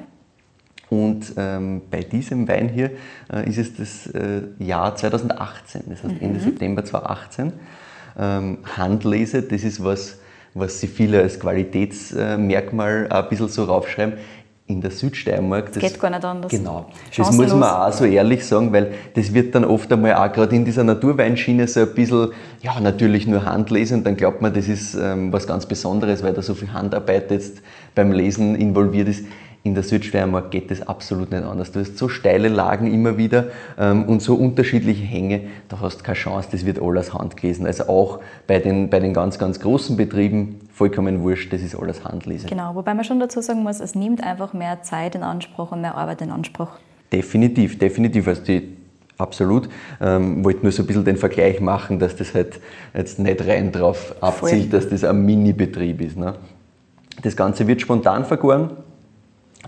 [0.88, 2.90] Und ähm, bei diesem Wein hier
[3.33, 6.44] äh, ist es das äh, Jahr 2018, das heißt Ende mhm.
[6.44, 7.53] September 2018.
[8.18, 10.18] Ähm, Handlese, das ist was,
[10.54, 14.14] was sie viele als Qualitätsmerkmal ein bisschen so raufschreiben.
[14.66, 15.72] In der Südsteiermark.
[15.72, 16.52] Das, geht gar nicht anders.
[16.52, 16.86] Genau.
[17.16, 20.54] Das muss man auch so ehrlich sagen, weil das wird dann oft einmal auch gerade
[20.54, 22.28] in dieser Naturweinschiene so ein bisschen,
[22.62, 24.04] ja, natürlich nur Handlesen.
[24.04, 27.62] Dann glaubt man, das ist ähm, was ganz Besonderes, weil da so viel Handarbeit jetzt
[27.96, 29.24] beim Lesen involviert ist.
[29.62, 31.70] In der Südsteiermark geht das absolut nicht anders.
[31.70, 36.03] Du hast so steile Lagen immer wieder ähm, und so unterschiedliche Hänge, da hast du
[36.03, 37.66] keine Chance, das wird alles handgelesen.
[37.66, 42.05] Also auch bei den, bei den ganz, ganz großen Betrieben vollkommen wurscht, das ist alles
[42.05, 42.46] Handlese.
[42.46, 45.83] Genau, wobei man schon dazu sagen muss, es nimmt einfach mehr Zeit in Anspruch und
[45.83, 46.70] mehr Arbeit in Anspruch.
[47.12, 48.29] Definitiv, definitiv.
[48.29, 48.77] Also die,
[49.18, 49.68] absolut.
[50.01, 52.61] Ähm, wollte nur so ein bisschen den Vergleich machen, dass das halt
[52.94, 54.81] jetzt nicht rein drauf abzielt, Voll.
[54.81, 56.16] dass das ein Mini-Betrieb ist.
[56.16, 56.35] Ne?
[57.23, 58.70] Das Ganze wird spontan vergoren,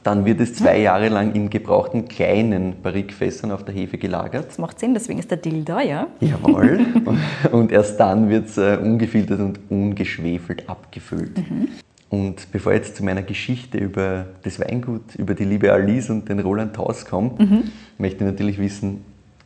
[0.02, 4.48] dann wird es zwei Jahre lang in gebrauchten kleinen Barrikfässern auf der Hefe gelagert.
[4.48, 6.08] Das macht Sinn, deswegen ist der Dill da, ja?
[6.20, 6.84] Jawohl.
[7.52, 11.38] und erst dann wird es äh, ungefiltert und ungeschwefelt abgefüllt.
[11.38, 11.68] Mhm.
[12.08, 16.28] Und bevor ich jetzt zu meiner Geschichte über das Weingut, über die liebe Alice und
[16.28, 17.62] den Roland Taus komme, mhm.
[17.96, 19.04] möchte ich natürlich wissen,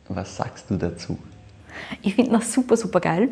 [0.09, 1.17] was sagst du dazu?
[2.01, 3.29] Ich finde das super, super geil.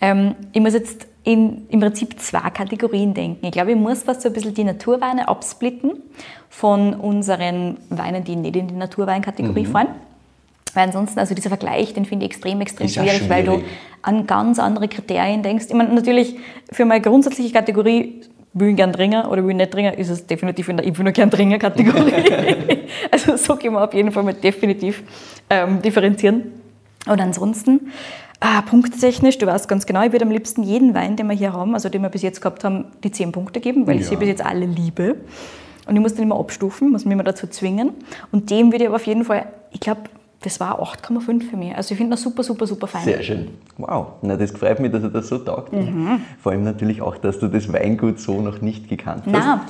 [0.00, 3.46] Ähm, ich muss jetzt in im Prinzip zwei Kategorien denken.
[3.46, 5.92] Ich glaube, ich muss fast so ein bisschen die Naturweine absplitten
[6.48, 9.70] von unseren Weinen, die nicht in die Naturweinkategorie mhm.
[9.70, 9.88] fallen.
[10.74, 13.62] Weil ansonsten, also dieser Vergleich, den finde ich extrem, extrem schwierig, schwierig, weil du
[14.00, 15.66] an ganz andere Kriterien denkst.
[15.68, 16.36] Ich meine, natürlich
[16.70, 18.22] für meine grundsätzliche Kategorie,
[18.54, 20.96] will ich gern trinken oder will ich nicht trinken, ist es definitiv in der Ich
[20.96, 22.12] will nur gern trinken Kategorie.
[23.10, 25.02] also so können wir auf jeden Fall mal definitiv
[25.48, 26.52] ähm, differenzieren.
[27.06, 27.92] Und ansonsten,
[28.42, 31.52] ah, punkttechnisch, du weißt ganz genau, ich würde am liebsten jeden Wein, den wir hier
[31.52, 34.00] haben, also den wir bis jetzt gehabt haben, die 10 Punkte geben, weil ja.
[34.00, 35.16] ich sie bis jetzt alle liebe.
[35.86, 37.92] Und ich muss den immer abstufen, muss mich immer dazu zwingen.
[38.30, 40.02] Und dem würde ich aber auf jeden Fall, ich glaube,
[40.42, 41.74] das war 8,5 für mich.
[41.74, 43.04] Also ich finde das super, super, super fein.
[43.04, 43.48] Sehr schön.
[43.78, 45.72] Wow, Na, das freut mich, dass er das so taugt.
[45.72, 46.20] Mhm.
[46.40, 49.32] Vor allem natürlich auch, dass du das Weingut so noch nicht gekannt hast.
[49.32, 49.60] Nein.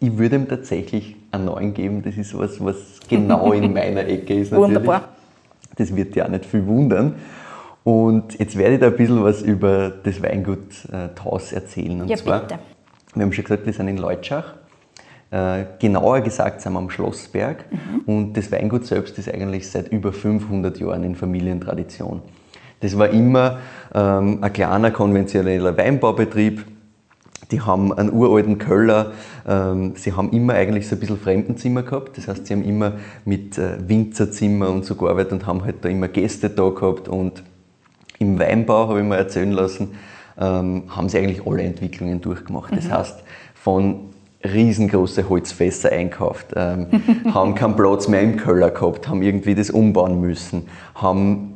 [0.00, 2.02] Ich würde ihm tatsächlich einen neuen geben.
[2.02, 2.76] Das ist was, was
[3.08, 4.52] genau in meiner Ecke ist.
[4.52, 4.76] Natürlich.
[4.76, 5.08] Wunderbar.
[5.76, 7.14] Das wird dir auch nicht viel wundern.
[7.84, 12.02] Und jetzt werde ich da ein bisschen was über das Weingut äh, Taus erzählen.
[12.02, 12.58] Und ja, zwar, bitte.
[13.14, 14.54] wir haben schon gesagt, wir sind in Leutschach
[15.32, 18.00] äh, genauer gesagt sind wir am Schlossberg mhm.
[18.04, 22.20] und das Weingut selbst ist eigentlich seit über 500 Jahren in Familientradition.
[22.80, 23.60] Das war immer
[23.94, 26.66] ähm, ein kleiner konventioneller Weinbaubetrieb.
[27.50, 29.12] Die haben einen uralten Köller.
[29.48, 32.18] Ähm, sie haben immer eigentlich so ein bisschen Fremdenzimmer gehabt.
[32.18, 35.88] Das heißt, sie haben immer mit äh, Winzerzimmer und so gearbeitet und haben halt da
[35.88, 37.08] immer Gäste da gehabt.
[37.08, 37.42] Und
[38.22, 39.94] im Weinbau, habe ich mir erzählen lassen,
[40.40, 42.74] ähm, haben sie eigentlich alle Entwicklungen durchgemacht.
[42.74, 42.92] Das mhm.
[42.92, 43.22] heißt,
[43.54, 43.96] von
[44.44, 46.86] riesengroße Holzfässer einkauft, ähm,
[47.34, 51.54] haben keinen Platz mehr im Keller gehabt, haben irgendwie das umbauen müssen, haben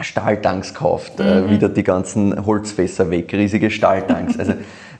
[0.00, 1.50] Stahltanks gekauft, äh, mhm.
[1.50, 4.38] wieder die ganzen Holzfässer weg, riesige Stahltanks.
[4.38, 4.52] Also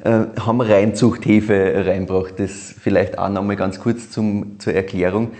[0.06, 2.38] äh, haben Reinzuchthefe reinbracht.
[2.38, 5.32] Das vielleicht auch nochmal ganz kurz zum, zur Erklärung.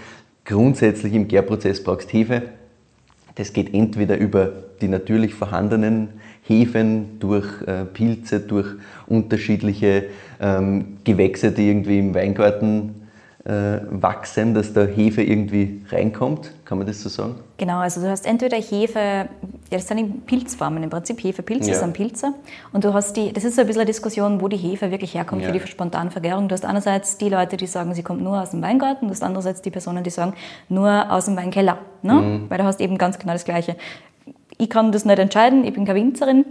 [0.45, 2.43] Grundsätzlich im Gärprozess brauchst du Hefe.
[3.37, 6.09] Das geht entweder über die natürlich vorhandenen
[6.43, 8.69] Hefen, durch äh, Pilze, durch
[9.07, 10.05] unterschiedliche
[10.41, 12.96] ähm, Gewächse, die irgendwie im Weingarten
[13.49, 16.51] wachsen, dass da Hefe irgendwie reinkommt.
[16.65, 17.37] Kann man das so sagen?
[17.59, 19.29] Genau, also du hast entweder Hefe, ja,
[19.71, 21.77] das sind in Pilzformen im Prinzip, Hefepilze ja.
[21.77, 22.35] sind Pilze.
[22.73, 25.15] Und du hast die, das ist so ein bisschen eine Diskussion, wo die Hefe wirklich
[25.15, 25.53] herkommt ja.
[25.53, 26.49] für die spontane Vergärung.
[26.49, 29.23] Du hast einerseits die Leute, die sagen, sie kommt nur aus dem Weingarten, du hast
[29.23, 30.35] andererseits die Personen, die sagen,
[30.69, 31.79] nur aus dem Weinkeller.
[32.03, 32.15] Ne?
[32.15, 32.51] Mhm.
[32.51, 33.77] Weil du hast eben ganz genau das Gleiche.
[34.59, 36.45] Ich kann das nicht entscheiden, ich bin keine Winzerin.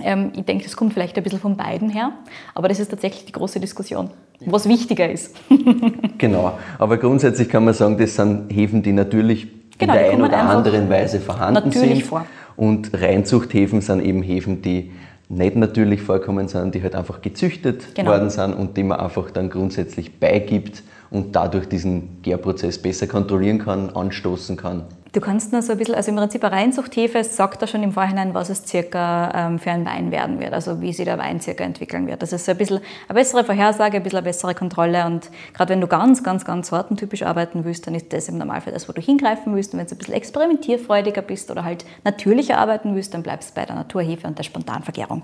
[0.00, 2.12] Ähm, ich denke, das kommt vielleicht ein bisschen von beiden her,
[2.54, 4.10] aber das ist tatsächlich die große Diskussion,
[4.46, 5.36] was wichtiger ist.
[6.18, 10.22] genau, aber grundsätzlich kann man sagen, das sind Hefen, die natürlich genau, in der einen
[10.22, 12.02] oder anderen Weise vorhanden sind.
[12.02, 12.26] Vor.
[12.56, 14.92] Und Reinzuchthäfen sind eben Hefen, die
[15.28, 18.12] nicht natürlich vorkommen, sondern die halt einfach gezüchtet genau.
[18.12, 23.58] worden sind und die man einfach dann grundsätzlich beigibt und dadurch diesen Gärprozess besser kontrollieren
[23.58, 24.84] kann, anstoßen kann.
[25.12, 27.92] Du kannst nur so ein bisschen, also im Prinzip eine Reinzuchthefe sagt da schon im
[27.92, 31.40] Vorhinein, was es circa ähm, für ein Wein werden wird, also wie sich der Wein
[31.40, 32.20] circa entwickeln wird.
[32.20, 35.72] Das ist so ein bisschen eine bessere Vorhersage, ein bisschen eine bessere Kontrolle und gerade
[35.72, 38.92] wenn du ganz, ganz, ganz sortentypisch arbeiten willst, dann ist das im Normalfall das, wo
[38.92, 43.14] du hingreifen willst und wenn du ein bisschen experimentierfreudiger bist oder halt natürlicher arbeiten willst,
[43.14, 45.22] dann bleibst du bei der Naturhefe und der Spontanvergärung.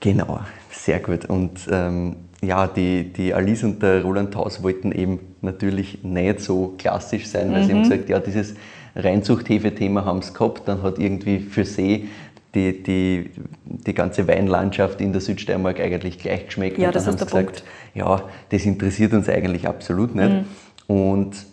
[0.00, 5.18] Genau, sehr gut und ähm ja, die, die Alice und der Roland Taus wollten eben
[5.40, 7.66] natürlich nicht so klassisch sein, weil mhm.
[7.66, 7.90] sie haben mhm.
[7.90, 8.54] gesagt, ja, dieses
[8.98, 12.08] Reinzuchthefe-Thema haben sie gehabt, dann hat irgendwie für sie
[12.54, 13.30] die, die,
[13.64, 16.78] die ganze Weinlandschaft in der Südsteiermark eigentlich gleich geschmeckt.
[16.78, 17.64] Ja, das ist der gesagt, Punkt.
[17.94, 20.30] Ja, das interessiert uns eigentlich absolut nicht.
[20.30, 20.44] Mhm.
[20.86, 21.46] Und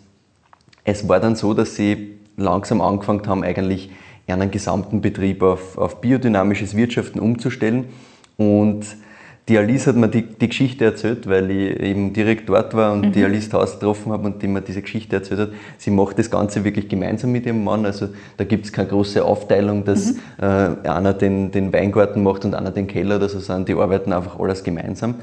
[0.84, 3.90] es war dann so, dass sie langsam angefangen haben, eigentlich
[4.26, 7.84] einen gesamten Betrieb auf, auf biodynamisches Wirtschaften umzustellen.
[8.36, 8.86] Und
[9.48, 13.06] die Alice hat mir die, die, Geschichte erzählt, weil ich eben direkt dort war und
[13.06, 13.12] mhm.
[13.12, 15.48] die Alice Haus getroffen habe und die mir diese Geschichte erzählt hat.
[15.78, 17.86] Sie macht das Ganze wirklich gemeinsam mit ihrem Mann.
[17.86, 20.18] Also da gibt es keine große Aufteilung, dass mhm.
[20.40, 24.12] äh, einer den, den, Weingarten macht und einer den Keller oder so, sondern die arbeiten
[24.12, 25.14] einfach alles gemeinsam.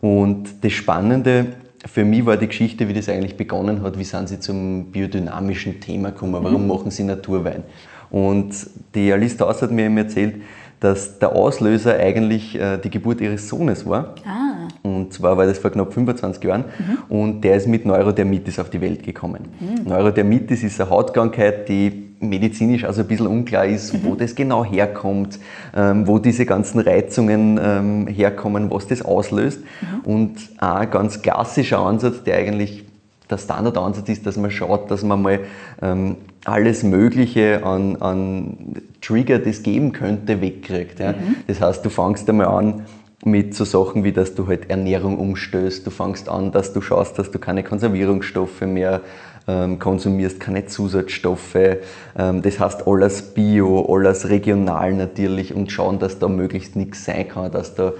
[0.00, 0.08] Mhm.
[0.08, 1.46] Und das Spannende
[1.84, 3.98] für mich war die Geschichte, wie das eigentlich begonnen hat.
[3.98, 6.42] Wie sind sie zum biodynamischen Thema gekommen?
[6.42, 6.68] Warum mhm.
[6.68, 7.62] machen sie Naturwein?
[8.10, 8.54] Und
[8.94, 10.36] die Alice Haus hat mir eben erzählt,
[10.80, 14.14] dass der Auslöser eigentlich äh, die Geburt ihres Sohnes war.
[14.26, 14.68] Ah.
[14.82, 17.16] Und zwar war das vor knapp 25 Jahren mhm.
[17.16, 19.48] und der ist mit Neurodermitis auf die Welt gekommen.
[19.58, 19.88] Mhm.
[19.88, 24.04] Neurodermitis ist eine Hautkrankheit, die medizinisch also ein bisschen unklar ist, mhm.
[24.04, 25.38] wo das genau herkommt,
[25.74, 29.60] ähm, wo diese ganzen Reizungen ähm, herkommen, was das auslöst.
[29.60, 30.00] Mhm.
[30.10, 32.84] Und ein ganz klassischer Ansatz, der eigentlich
[33.28, 35.40] der Standardansatz ist, dass man schaut, dass man mal
[35.82, 41.00] ähm, alles Mögliche an, an Trigger, das geben könnte, wegkriegt.
[41.00, 41.12] Ja?
[41.12, 41.36] Mhm.
[41.46, 42.86] Das heißt, du fangst einmal an
[43.24, 47.18] mit so Sachen wie, dass du halt Ernährung umstößt, du fangst an, dass du schaust,
[47.18, 49.00] dass du keine Konservierungsstoffe mehr
[49.48, 51.56] ähm, konsumierst, keine Zusatzstoffe.
[52.16, 57.28] Ähm, das heißt alles bio, alles regional natürlich und schauen, dass da möglichst nichts sein
[57.28, 57.92] kann, dass da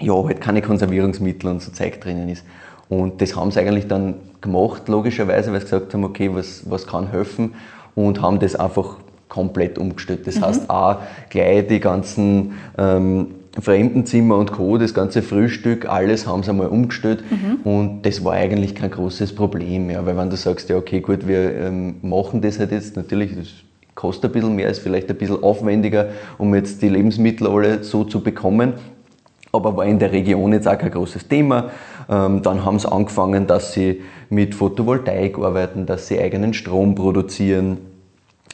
[0.00, 2.44] ja, halt keine Konservierungsmittel und so Zeug drinnen ist.
[2.88, 6.86] Und das haben sie eigentlich dann gemacht, logischerweise, weil sie gesagt haben, okay, was, was
[6.86, 7.54] kann helfen
[7.94, 8.96] und haben das einfach
[9.28, 10.26] komplett umgestellt.
[10.26, 10.44] Das mhm.
[10.44, 10.96] heißt auch
[11.30, 13.26] gleich die ganzen ähm,
[13.60, 17.60] Fremdenzimmer und Co., das ganze Frühstück, alles haben sie einmal umgestellt mhm.
[17.62, 21.28] und das war eigentlich kein großes Problem, ja, weil wenn du sagst, ja okay, gut,
[21.28, 23.48] wir ähm, machen das halt jetzt, natürlich, das
[23.94, 28.02] kostet ein bisschen mehr, ist vielleicht ein bisschen aufwendiger, um jetzt die Lebensmittel alle so
[28.02, 28.74] zu bekommen,
[29.52, 31.70] aber war in der Region jetzt auch kein großes Thema.
[32.08, 37.78] Ähm, dann haben sie angefangen, dass sie mit Photovoltaik arbeiten, dass sie eigenen Strom produzieren.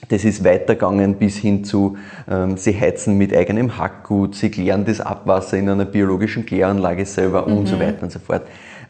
[0.09, 1.97] Das ist weitergegangen bis hin zu,
[2.29, 7.47] ähm, sie heizen mit eigenem Hackgut, sie klären das Abwasser in einer biologischen Kläranlage selber
[7.47, 7.59] mhm.
[7.59, 7.81] und so mhm.
[7.81, 8.43] weiter und so fort.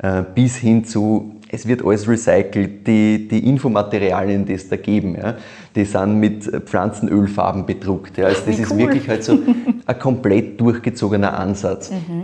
[0.02, 5.16] Äh, bis hin zu, es wird alles recycelt, die, die Infomaterialien, die es da geben,
[5.16, 5.34] ja,
[5.74, 8.16] die sind mit Pflanzenölfarben bedruckt.
[8.16, 8.26] Ja.
[8.26, 8.62] Also das cool.
[8.62, 9.38] ist wirklich halt so
[9.86, 11.90] ein komplett durchgezogener Ansatz.
[11.90, 12.22] Mhm.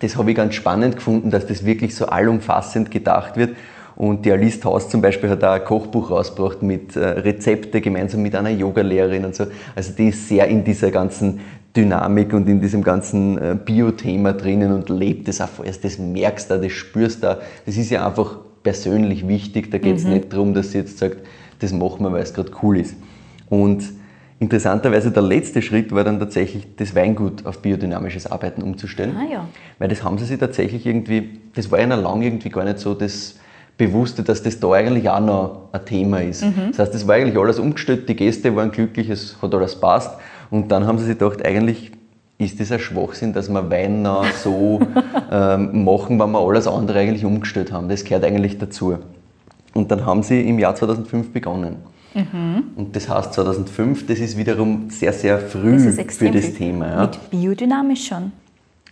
[0.00, 3.56] Das habe ich ganz spannend gefunden, dass das wirklich so allumfassend gedacht wird.
[3.96, 8.22] Und die Alice Haus zum Beispiel hat da ein Kochbuch rausgebracht mit äh, Rezepte gemeinsam
[8.22, 9.46] mit einer Yogalehrerin und so.
[9.76, 11.40] Also die ist sehr in dieser ganzen
[11.76, 15.64] Dynamik und in diesem ganzen äh, Bio-Thema drinnen und lebt das auch vor.
[15.64, 17.38] Das merkst du, das spürst du.
[17.66, 19.70] Das ist ja einfach persönlich wichtig.
[19.70, 20.14] Da geht es mhm.
[20.14, 21.18] nicht darum, dass sie jetzt sagt,
[21.60, 22.96] das machen wir, weil es gerade cool ist.
[23.48, 23.84] Und
[24.44, 29.16] interessanterweise der letzte Schritt war dann tatsächlich, das Weingut auf biodynamisches Arbeiten umzustellen.
[29.16, 29.48] Ah, ja.
[29.78, 32.94] Weil das haben sie sich tatsächlich irgendwie, das war ihnen lang irgendwie gar nicht so
[32.94, 33.36] das
[33.78, 36.44] Bewusste, dass das da eigentlich auch noch ein Thema ist.
[36.44, 36.68] Mhm.
[36.68, 40.12] Das heißt, das war eigentlich alles umgestellt, die Gäste waren glücklich, es hat alles passt.
[40.50, 41.90] Und dann haben sie sich gedacht, eigentlich
[42.36, 44.80] ist das ein Schwachsinn, dass wir Wein noch so
[45.32, 47.88] ähm, machen, wenn wir alles andere eigentlich umgestellt haben.
[47.88, 48.98] Das gehört eigentlich dazu.
[49.72, 51.76] Und dann haben sie im Jahr 2005 begonnen.
[52.14, 52.64] Mhm.
[52.76, 56.52] Und das heißt 2005, das ist wiederum sehr, sehr früh das für das früh.
[56.52, 56.88] Thema.
[56.88, 57.00] Ja.
[57.02, 58.32] Mit biodynamisch schon.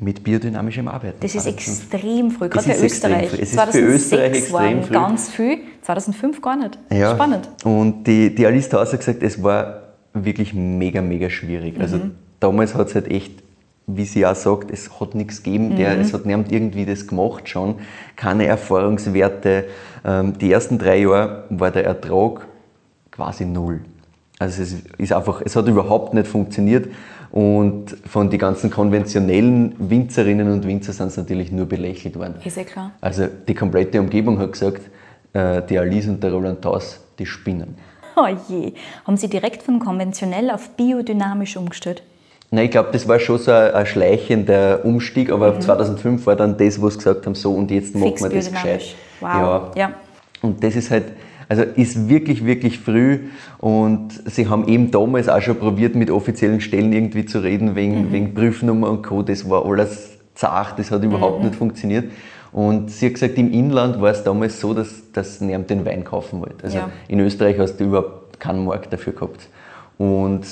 [0.01, 1.19] Mit biodynamischem Arbeiten.
[1.21, 3.31] Das ist extrem früh, gerade für Österreich.
[3.31, 3.43] Früh.
[3.43, 4.93] Es 2006 ist für Österreich extrem früh.
[4.93, 6.79] ganz viel, 2005 gar nicht.
[6.91, 7.15] Ja.
[7.15, 7.49] Spannend.
[7.65, 9.83] Und die, die Alice Haus hat gesagt, es war
[10.13, 11.79] wirklich mega, mega schwierig.
[11.79, 12.03] Also mhm.
[12.03, 13.43] Also damals hat es halt echt
[13.87, 16.01] wie sie auch sagt, es hat nichts gegeben, der, mhm.
[16.01, 17.77] es hat niemand irgendwie das gemacht schon,
[18.17, 19.65] keine Erfahrungswerte.
[20.05, 22.47] Ähm, die ersten drei Jahre war der Ertrag
[23.13, 23.81] quasi null.
[24.39, 26.89] Also es ist einfach, es hat überhaupt nicht funktioniert
[27.31, 32.35] und von den ganzen konventionellen Winzerinnen und Winzer sind es natürlich nur belächelt worden.
[32.45, 32.91] Ist ja klar.
[33.01, 34.83] Also die komplette Umgebung hat gesagt,
[35.33, 37.77] äh, die Alice und der Roland Taus, die spinnen.
[38.17, 38.73] Oh je.
[39.07, 42.03] Haben Sie direkt von konventionell auf biodynamisch umgestellt?
[42.51, 45.61] Nein, ich glaube, das war schon so ein, ein schleichender Umstieg, aber mhm.
[45.63, 48.95] 2005 war dann das, wo sie gesagt haben, so und jetzt machen wir das gescheit.
[49.21, 49.31] Wow.
[49.31, 49.71] Ja.
[49.75, 49.93] ja.
[50.43, 51.05] Und das ist halt,
[51.49, 53.21] also ist wirklich, wirklich früh
[53.59, 58.09] und sie haben eben damals auch schon probiert, mit offiziellen Stellen irgendwie zu reden, wegen,
[58.09, 58.13] mhm.
[58.13, 59.23] wegen Prüfnummer und Co.
[59.23, 61.47] Das war alles zart, das hat überhaupt mhm.
[61.47, 62.11] nicht funktioniert.
[62.53, 66.05] Und sie hat gesagt, im Inland war es damals so, dass, dass niemand den Wein
[66.05, 66.65] kaufen wollte.
[66.65, 66.91] Also ja.
[67.09, 69.49] in Österreich hast du überhaupt keinen Markt dafür gehabt.
[69.97, 70.47] Und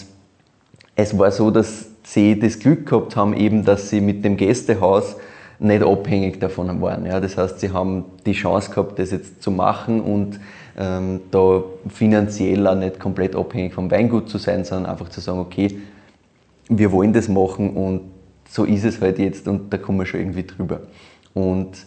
[0.97, 5.17] es war so, dass sie das Glück gehabt haben, eben, dass sie mit dem Gästehaus
[5.59, 7.05] nicht abhängig davon waren.
[7.05, 10.41] Ja, das heißt, sie haben die Chance gehabt, das jetzt zu machen und
[10.79, 15.39] ähm, da finanziell auch nicht komplett abhängig vom Weingut zu sein, sondern einfach zu sagen,
[15.39, 15.79] okay,
[16.69, 18.03] wir wollen das machen und
[18.49, 20.83] so ist es halt jetzt und da kommen wir schon irgendwie drüber.
[21.35, 21.87] Und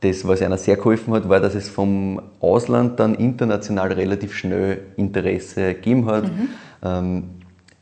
[0.00, 4.82] das, was einer sehr geholfen hat, war, dass es vom Ausland dann international relativ schnell
[4.96, 6.24] Interesse gegeben hat.
[6.24, 6.48] Mhm.
[6.82, 7.24] Ähm,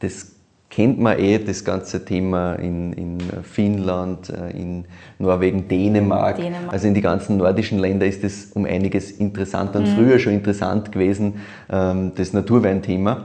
[0.00, 0.35] das
[0.76, 4.84] kennt man eh das ganze Thema in, in Finnland, äh, in
[5.18, 6.36] Norwegen, Dänemark.
[6.36, 6.70] Dänemark.
[6.70, 9.96] Also in die ganzen nordischen Länder ist es um einiges interessanter und mhm.
[9.96, 13.24] früher schon interessant gewesen, ähm, das Naturweinthema.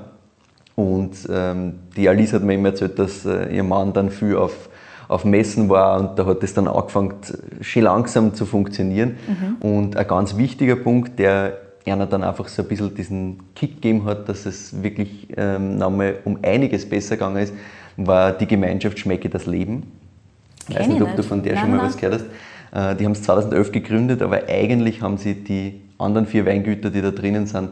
[0.75, 4.69] Und ähm, die Alice hat mir immer erzählt, dass äh, ihr Mann dann viel auf,
[5.09, 7.15] auf Messen war und da hat es dann angefangen,
[7.59, 9.17] schon langsam zu funktionieren.
[9.27, 9.55] Mhm.
[9.59, 14.05] Und ein ganz wichtiger Punkt, der einer dann einfach so ein bisschen diesen Kick gegeben
[14.05, 17.53] hat, dass es wirklich ähm, nochmal um einiges besser gegangen ist,
[17.97, 19.91] war die Gemeinschaft Schmecke das Leben.
[20.69, 21.87] Ich weiß nicht, ob du von der nein, schon mal nein.
[21.87, 22.25] was gehört hast.
[22.93, 27.01] Äh, die haben es 2011 gegründet, aber eigentlich haben sie die anderen vier Weingüter, die
[27.01, 27.69] da drinnen sind,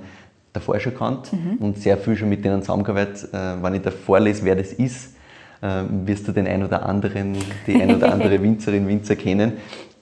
[0.54, 1.58] davor schon kannt mhm.
[1.60, 3.34] und sehr viel schon mit denen zusammengearbeitet.
[3.34, 5.15] Äh, wenn ich da vorlese, wer das ist,
[5.62, 9.54] äh, wirst du den ein oder anderen, die ein oder andere Winzerin, Winzer kennen.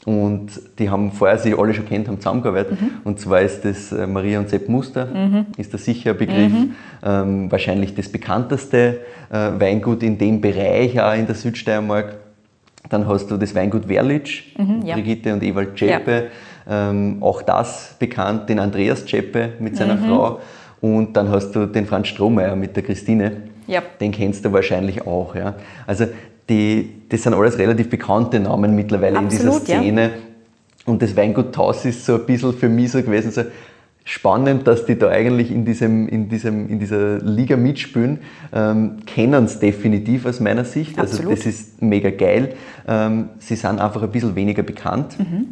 [0.08, 2.80] Und die haben vorher sich alle schon kennt, haben zusammengearbeitet.
[2.80, 2.92] Mhm.
[3.04, 5.48] Und zwar ist das äh, Maria und Sepp Muster, mhm.
[5.58, 6.54] ist der sicher Begriff.
[6.54, 6.76] Mhm.
[7.04, 12.16] Ähm, wahrscheinlich das bekannteste äh, Weingut in dem Bereich, auch in der Südsteiermark.
[12.90, 14.96] Dann hast du das Weingut Werlitsch, mhm, ja.
[14.96, 16.28] Brigitte und Ewald Czeppe.
[16.70, 16.90] Ja.
[16.90, 20.06] Ähm, auch das bekannt, den Andreas Czeppe mit seiner mhm.
[20.06, 20.40] Frau.
[20.80, 23.42] Und dann hast du den Franz Strohmeier mit der Christine.
[23.68, 23.82] Ja.
[24.00, 25.36] Den kennst du wahrscheinlich auch.
[25.36, 25.56] Ja.
[25.86, 26.06] Also
[26.50, 30.02] die, das sind alles relativ bekannte Namen mittlerweile Absolut, in dieser Szene.
[30.02, 30.10] Ja.
[30.86, 33.44] Und das Weingut Taus ist so ein bisschen für mich so gewesen, so
[34.06, 38.20] spannend, dass die da eigentlich in, diesem, in, diesem, in dieser Liga mitspielen.
[38.54, 40.98] Ähm, kennen es definitiv aus meiner Sicht.
[40.98, 41.38] Also Absolut.
[41.38, 42.54] das ist mega geil.
[42.88, 45.20] Ähm, sie sind einfach ein bisschen weniger bekannt.
[45.20, 45.48] Mhm.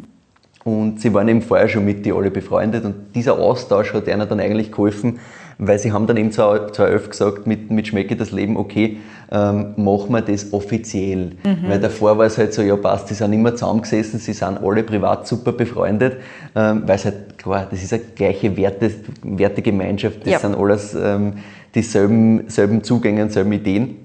[0.64, 4.28] Und sie waren eben vorher schon mit die alle befreundet und dieser Austausch hat ihnen
[4.28, 5.20] dann eigentlich geholfen,
[5.58, 8.98] weil sie haben dann eben 2011 gesagt, mit, mit Schmecke das Leben, okay,
[9.30, 11.32] ähm, machen wir das offiziell.
[11.44, 11.68] Mhm.
[11.68, 14.82] Weil davor war es halt so, ja passt, die sind immer zusammengesessen, sie sind alle
[14.82, 16.18] privat super befreundet,
[16.54, 18.90] ähm, weil es halt, klar, das ist eine gleiche Werte,
[19.22, 20.38] Wertegemeinschaft, das Ja.
[20.38, 21.34] sind alles ähm,
[21.74, 23.96] dieselben selben Zugänge, selben Ideen.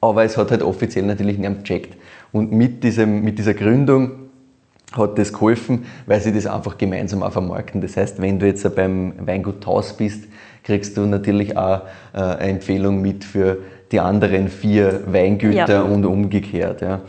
[0.00, 1.96] Aber es hat halt offiziell natürlich niemand gecheckt.
[2.32, 4.10] Und mit, diesem, mit dieser Gründung
[4.92, 7.80] hat das geholfen, weil sie das einfach gemeinsam auch vermarkten.
[7.80, 10.24] Das heißt, wenn du jetzt beim Weingut Taus bist,
[10.66, 13.58] kriegst du natürlich auch äh, eine Empfehlung mit für
[13.92, 15.82] die anderen vier Weingüter Ja.
[15.82, 16.82] und umgekehrt.
[16.82, 17.00] Ja.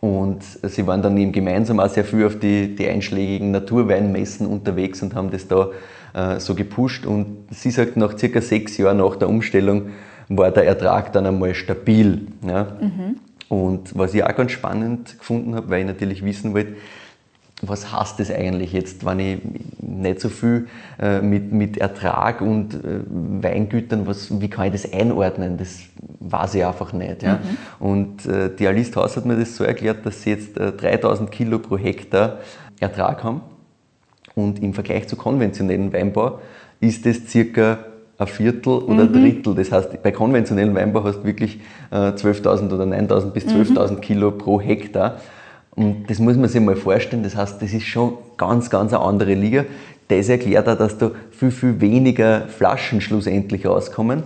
[0.00, 5.02] Und sie waren dann eben gemeinsam auch sehr viel auf die, die einschlägigen Naturweinmessen unterwegs
[5.02, 5.70] und haben das da
[6.14, 7.06] äh, so gepusht.
[7.06, 9.90] Und sie sagt, nach circa sechs Jahren nach der Umstellung
[10.28, 12.28] war der Ertrag dann einmal stabil.
[12.46, 12.76] Ja.
[13.48, 16.74] Und was ich auch ganz spannend gefunden habe, weil ich natürlich wissen wollte,
[17.62, 19.38] was heißt das eigentlich jetzt, wenn ich
[19.80, 20.68] nicht so viel
[21.00, 25.56] äh, mit, mit Ertrag und äh, Weingütern, was, wie kann ich das einordnen?
[25.56, 25.80] Das
[26.20, 27.22] weiß ich einfach nicht.
[27.22, 27.40] Ja?
[27.80, 31.30] Und äh, die Alice Haus hat mir das so erklärt, dass sie jetzt äh, 3000
[31.30, 32.38] Kilo pro Hektar
[32.80, 33.40] Ertrag haben
[34.36, 36.38] und im Vergleich zu konventionellen Weinbau
[36.80, 37.78] ist das circa
[38.18, 39.54] ein Viertel oder ein Drittel.
[39.54, 44.32] Das heißt, bei konventionellen Weinbau hast du wirklich äh, 12.000 oder 9.000 bis 12.000 Kilo
[44.32, 45.20] pro Hektar.
[45.78, 47.22] Und das muss man sich mal vorstellen.
[47.22, 49.64] Das heißt, das ist schon ganz, ganz eine andere Liga.
[50.08, 54.24] Das erklärt auch, dass da viel, viel weniger Flaschen schlussendlich rauskommen.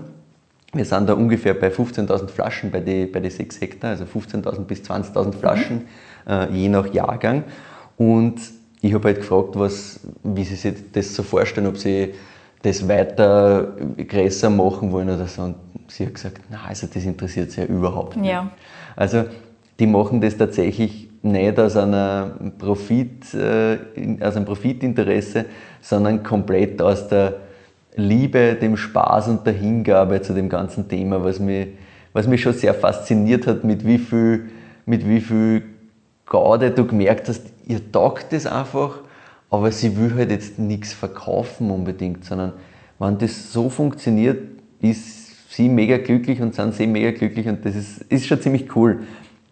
[0.72, 4.60] Wir sind da ungefähr bei 15.000 Flaschen bei den bei die 6 Hektar, also 15.000
[4.60, 5.82] bis 20.000 Flaschen,
[6.26, 7.44] äh, je nach Jahrgang.
[7.98, 8.40] Und
[8.80, 12.14] ich habe halt gefragt, was, wie sie sich das so vorstellen, ob sie
[12.62, 15.42] das weiter größer machen wollen oder so.
[15.42, 15.56] Und
[15.88, 18.30] sie hat gesagt, na, also das interessiert sie ja überhaupt nicht.
[18.30, 18.50] Ja.
[18.96, 19.24] Also
[19.78, 23.78] die machen das tatsächlich nicht aus, einer Profit, äh,
[24.20, 25.46] aus einem Profitinteresse,
[25.80, 27.34] sondern komplett aus der
[27.94, 31.68] Liebe, dem Spaß und der Hingabe zu dem ganzen Thema, was mich,
[32.12, 34.48] was mich schon sehr fasziniert hat, mit wie viel,
[34.86, 35.62] mit wie viel
[36.26, 39.00] Gaude du gemerkt hast, ihr taugt das einfach,
[39.50, 42.54] aber sie will halt jetzt nichts verkaufen unbedingt, sondern
[42.98, 44.38] wenn das so funktioniert,
[44.80, 48.74] ist sie mega glücklich und sind sie mega glücklich und das ist, ist schon ziemlich
[48.74, 49.00] cool.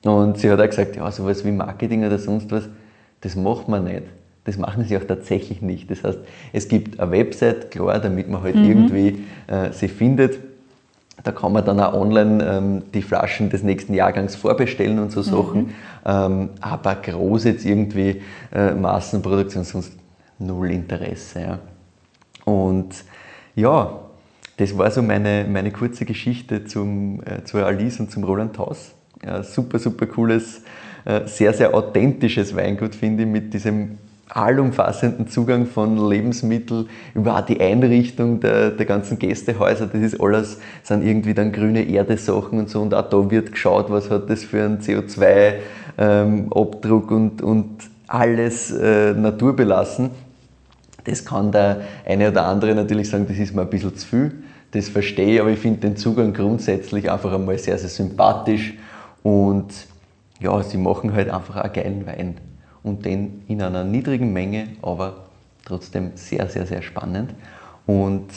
[0.05, 2.69] Und sie hat auch gesagt, ja, sowas wie Marketing oder sonst was,
[3.21, 4.05] das macht man nicht.
[4.45, 5.91] Das machen sie auch tatsächlich nicht.
[5.91, 6.19] Das heißt,
[6.53, 10.39] es gibt eine Website, klar, damit man halt irgendwie äh, sie findet.
[11.23, 15.21] Da kann man dann auch online ähm, die Flaschen des nächsten Jahrgangs vorbestellen und so
[15.21, 15.75] Sachen.
[16.07, 18.23] Ähm, aber groß jetzt irgendwie
[18.55, 19.93] äh, Massenproduktion, sonst
[20.39, 21.41] null Interesse.
[21.41, 21.59] Ja.
[22.47, 23.05] Und
[23.55, 24.01] ja,
[24.57, 28.93] das war so meine, meine kurze Geschichte zum, äh, zur Alice und zum Roland Taus.
[29.43, 30.63] Super, super cooles,
[31.05, 37.61] äh, sehr, sehr authentisches Weingut, finde ich, mit diesem allumfassenden Zugang von Lebensmitteln über die
[37.61, 39.89] Einrichtung der, der ganzen Gästehäuser.
[39.89, 42.81] Das ist alles, sind irgendwie dann grüne Erde-Sachen und so.
[42.81, 49.13] Und auch da wird geschaut, was hat das für einen CO2-Abdruck und, und alles äh,
[49.13, 50.13] naturbelassen.
[51.05, 54.33] Das kann der eine oder andere natürlich sagen, das ist mir ein bisschen zu viel.
[54.73, 58.75] Das verstehe ich, aber ich finde den Zugang grundsätzlich einfach einmal sehr, sehr sympathisch.
[59.23, 59.73] Und
[60.41, 62.39] ja, sie machen halt einfach einen geilen Wein.
[62.83, 65.27] Und den in einer niedrigen Menge, aber
[65.65, 67.35] trotzdem sehr, sehr, sehr spannend.
[67.87, 68.29] Und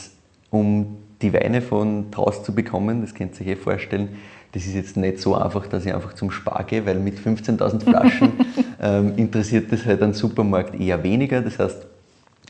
[0.49, 4.09] um die Weine von Taus zu bekommen, das könnt ihr euch eh vorstellen,
[4.51, 7.83] das ist jetzt nicht so einfach, dass ich einfach zum Spar gehe, weil mit 15.000
[7.83, 8.33] Flaschen
[8.81, 11.41] ähm, interessiert das halt einen Supermarkt eher weniger.
[11.41, 11.87] Das heißt,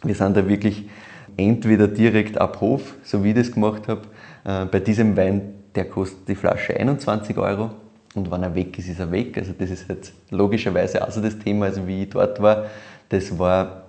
[0.03, 0.89] wir sind da wirklich
[1.37, 4.01] entweder direkt ab Hof, so wie ich das gemacht habe.
[4.43, 7.69] Äh, bei diesem Wein, der kostet die Flasche 21 Euro
[8.15, 9.37] und wenn er weg ist, ist er weg.
[9.37, 12.65] Also das ist jetzt logischerweise also das Thema, also wie ich dort war.
[13.09, 13.83] Das war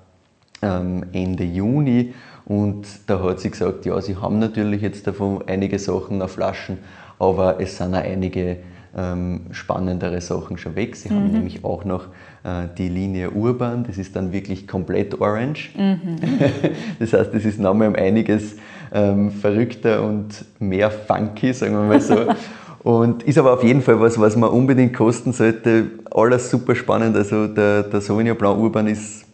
[0.63, 2.15] ähm, Ende Juni
[2.47, 6.79] und da hat sie gesagt, ja, sie haben natürlich jetzt davon einige Sachen auf Flaschen,
[7.19, 8.59] aber es sind auch einige
[8.97, 10.95] ähm, spannendere Sachen schon weg.
[10.97, 12.07] Sie haben nämlich auch noch
[12.45, 15.71] äh, die Linie Urban, das ist dann wirklich komplett orange.
[16.99, 18.57] das heißt, das ist nochmal um einiges
[18.93, 22.27] ähm, verrückter und mehr funky, sagen wir mal so.
[22.85, 25.87] Und ist aber auf jeden Fall was, was man unbedingt kosten sollte.
[26.13, 27.17] Alles super spannend.
[27.17, 29.25] Also der, der Sauvignon Blanc Urban ist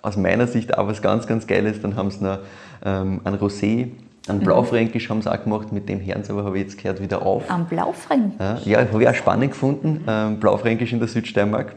[0.00, 1.82] aus meiner Sicht auch was ganz, ganz Geiles.
[1.82, 2.38] Dann haben sie noch
[2.84, 3.88] ähm, ein Rosé
[4.28, 7.26] Ein Blaufränkisch haben sie auch gemacht, mit dem Herrn, aber habe ich jetzt gehört, wieder
[7.26, 7.50] auf.
[7.50, 8.66] Am Blaufränkisch?
[8.66, 10.04] Ja, habe ich auch spannend gefunden.
[10.06, 11.74] Ähm, Blaufränkisch in der Südsteiermark.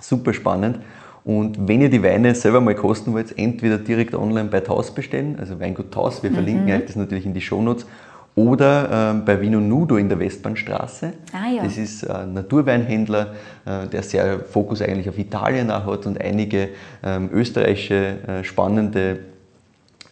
[0.00, 0.80] Super spannend.
[1.24, 5.36] Und wenn ihr die Weine selber mal kosten wollt, entweder direkt online bei Taus bestellen,
[5.40, 7.86] also Weingut Taus, wir verlinken euch das natürlich in die Shownotes,
[8.34, 11.12] oder ähm, bei Vino Nudo in der Westbahnstraße.
[11.32, 11.62] Ah, ja.
[11.64, 13.34] Das ist ein Naturweinhändler,
[13.66, 16.70] äh, der sehr Fokus eigentlich auf Italien auch hat und einige
[17.02, 19.20] ähm, österreichische äh, spannende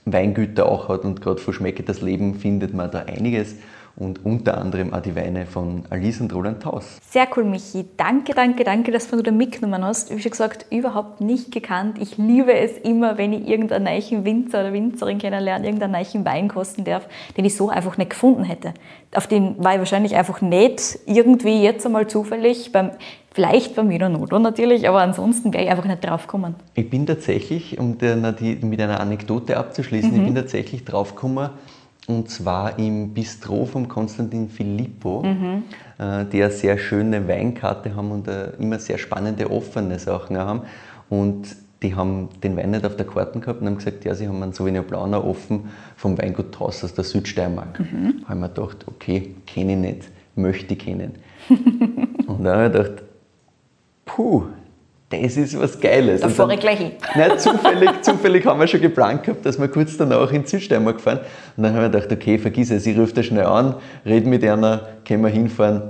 [0.04, 3.56] Weingüter auch hat und gerade von Schmecke das Leben findet man da einiges
[4.00, 6.98] und unter anderem auch die Weine von Alice und Roland Taus.
[7.10, 7.84] Sehr cool, Michi.
[7.98, 10.14] Danke, danke, danke, dass du da mitgenommen hast.
[10.14, 11.98] Wie schon gesagt, überhaupt nicht gekannt.
[12.00, 16.48] Ich liebe es immer, wenn ich irgendeinen neuen Winzer oder Winzerin kennenlerne, irgendeinen neuen Wein
[16.48, 18.72] kosten darf, den ich so einfach nicht gefunden hätte.
[19.14, 22.92] Auf den war ich wahrscheinlich einfach nicht irgendwie jetzt einmal zufällig beim
[23.32, 26.56] Vielleicht beim Wiener Nodo natürlich, aber ansonsten wäre ich einfach nicht drauf gekommen.
[26.74, 30.18] Ich bin tatsächlich, um mit einer Anekdote abzuschließen, mhm.
[30.18, 31.50] ich bin tatsächlich drauf gekommen,
[32.10, 35.62] und zwar im Bistro von Konstantin Filippo, mhm.
[35.98, 40.62] äh, die eine sehr schöne Weinkarte haben und äh, immer sehr spannende, offene Sachen haben.
[41.08, 44.28] Und die haben den Wein nicht auf der Karte gehabt und haben gesagt, ja, sie
[44.28, 47.78] haben einen Sauvignon Blanc offen vom Weingut Taus aus der Südsteiermark.
[47.78, 48.22] Mhm.
[48.22, 51.12] Da habe ich mir gedacht, okay, kenne ich nicht, möchte ich kennen.
[52.26, 53.02] und dann habe ich gedacht,
[54.04, 54.42] puh,
[55.10, 56.20] das ist was Geiles.
[56.20, 56.92] Da fahre ich gleich hin.
[57.16, 61.18] Nein, zufällig, zufällig haben wir schon geplant gehabt, dass wir kurz danach in Südsteiermark fahren.
[61.56, 63.74] Und dann haben wir gedacht, okay, vergiss es, ich rufe da schnell an,
[64.06, 65.82] rede mit einer, können wir hinfahren.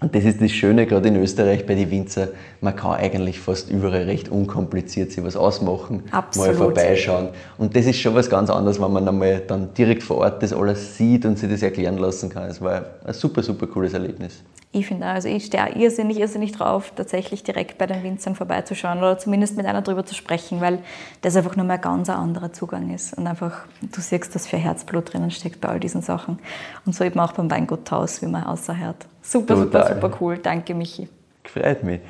[0.00, 2.28] Und das ist das Schöne, gerade in Österreich bei den Winzer,
[2.60, 6.48] man kann eigentlich fast überall recht unkompliziert sich was ausmachen, Absolut.
[6.48, 7.28] mal vorbeischauen.
[7.56, 10.52] Und das ist schon was ganz anderes, wenn man einmal dann direkt vor Ort das
[10.52, 12.44] alles sieht und sich das erklären lassen kann.
[12.44, 14.42] Es war ein super, super cooles Erlebnis.
[14.76, 19.16] Ich finde, also ich stehe irrsinnig, irrsinnig drauf, tatsächlich direkt bei den Winzern vorbeizuschauen oder
[19.16, 20.80] zumindest mit einer drüber zu sprechen, weil
[21.22, 24.58] das einfach nur mal ein ganz anderer Zugang ist und einfach, du siehst, dass viel
[24.58, 26.38] Herzblut drinnen steckt bei all diesen Sachen.
[26.84, 29.06] Und so eben auch beim Weingut Taus, wie man außerhört.
[29.22, 29.94] Super, Total.
[29.94, 30.36] super, super cool.
[30.36, 31.08] Danke, Michi.
[31.44, 32.00] Freut mich.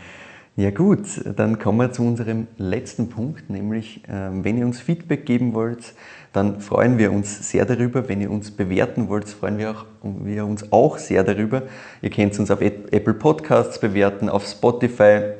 [0.59, 1.00] Ja gut,
[1.36, 5.92] dann kommen wir zu unserem letzten Punkt, nämlich ähm, wenn ihr uns Feedback geben wollt,
[6.32, 8.09] dann freuen wir uns sehr darüber.
[8.09, 11.64] Wenn ihr uns bewerten wollt, freuen wir, auch, wir uns auch sehr darüber.
[12.00, 15.34] Ihr könnt uns auf Apple Podcasts bewerten, auf Spotify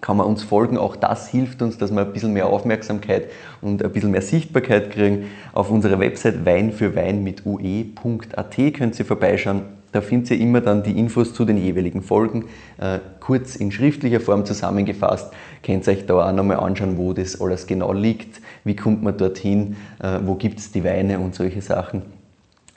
[0.00, 0.78] kann man uns folgen.
[0.78, 3.30] Auch das hilft uns, dass wir ein bisschen mehr Aufmerksamkeit
[3.62, 5.26] und ein bisschen mehr Sichtbarkeit kriegen.
[5.52, 9.75] Auf unserer Website weinfürwein mit ue.at könnt ihr vorbeischauen.
[9.96, 12.44] Da findet ihr immer dann die Infos zu den jeweiligen Folgen,
[12.76, 15.32] äh, kurz in schriftlicher Form zusammengefasst.
[15.62, 19.16] Könnt ihr euch da auch nochmal anschauen, wo das alles genau liegt, wie kommt man
[19.16, 22.02] dorthin, äh, wo gibt es die Weine und solche Sachen.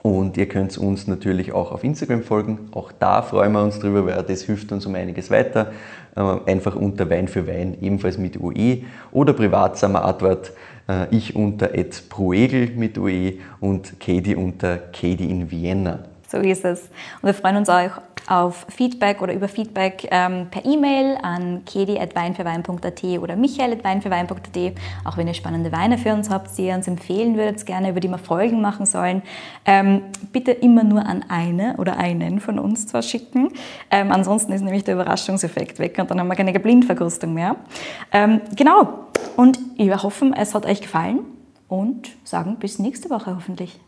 [0.01, 2.69] Und ihr könnt uns natürlich auch auf Instagram folgen.
[2.71, 5.73] Auch da freuen wir uns drüber, weil das hilft uns um einiges weiter.
[6.15, 8.83] Äh, einfach unter Wein für Wein, ebenfalls mit UE.
[9.11, 11.67] Oder privat sind äh, ich unter
[12.07, 15.99] Proegel mit UE und Katie unter Katie in Vienna.
[16.29, 16.81] So ist es.
[17.21, 23.03] Und wir freuen uns auch auf Feedback oder über Feedback ähm, per E-Mail an kedi.weinfürwein.at
[23.19, 24.73] oder michael.weinfürwein.at.
[25.05, 27.99] Auch wenn ihr spannende Weine für uns habt, die ihr uns empfehlen würdet, gerne, über
[27.99, 29.23] die wir Folgen machen sollen,
[29.65, 33.49] ähm, bitte immer nur an eine oder einen von uns zwar schicken.
[33.89, 37.55] Ähm, ansonsten ist nämlich der Überraschungseffekt weg und dann haben wir keine Blindverkrustung mehr.
[38.11, 39.05] Ähm, genau.
[39.35, 41.21] Und wir hoffen, es hat euch gefallen
[41.67, 43.79] und sagen bis nächste Woche hoffentlich.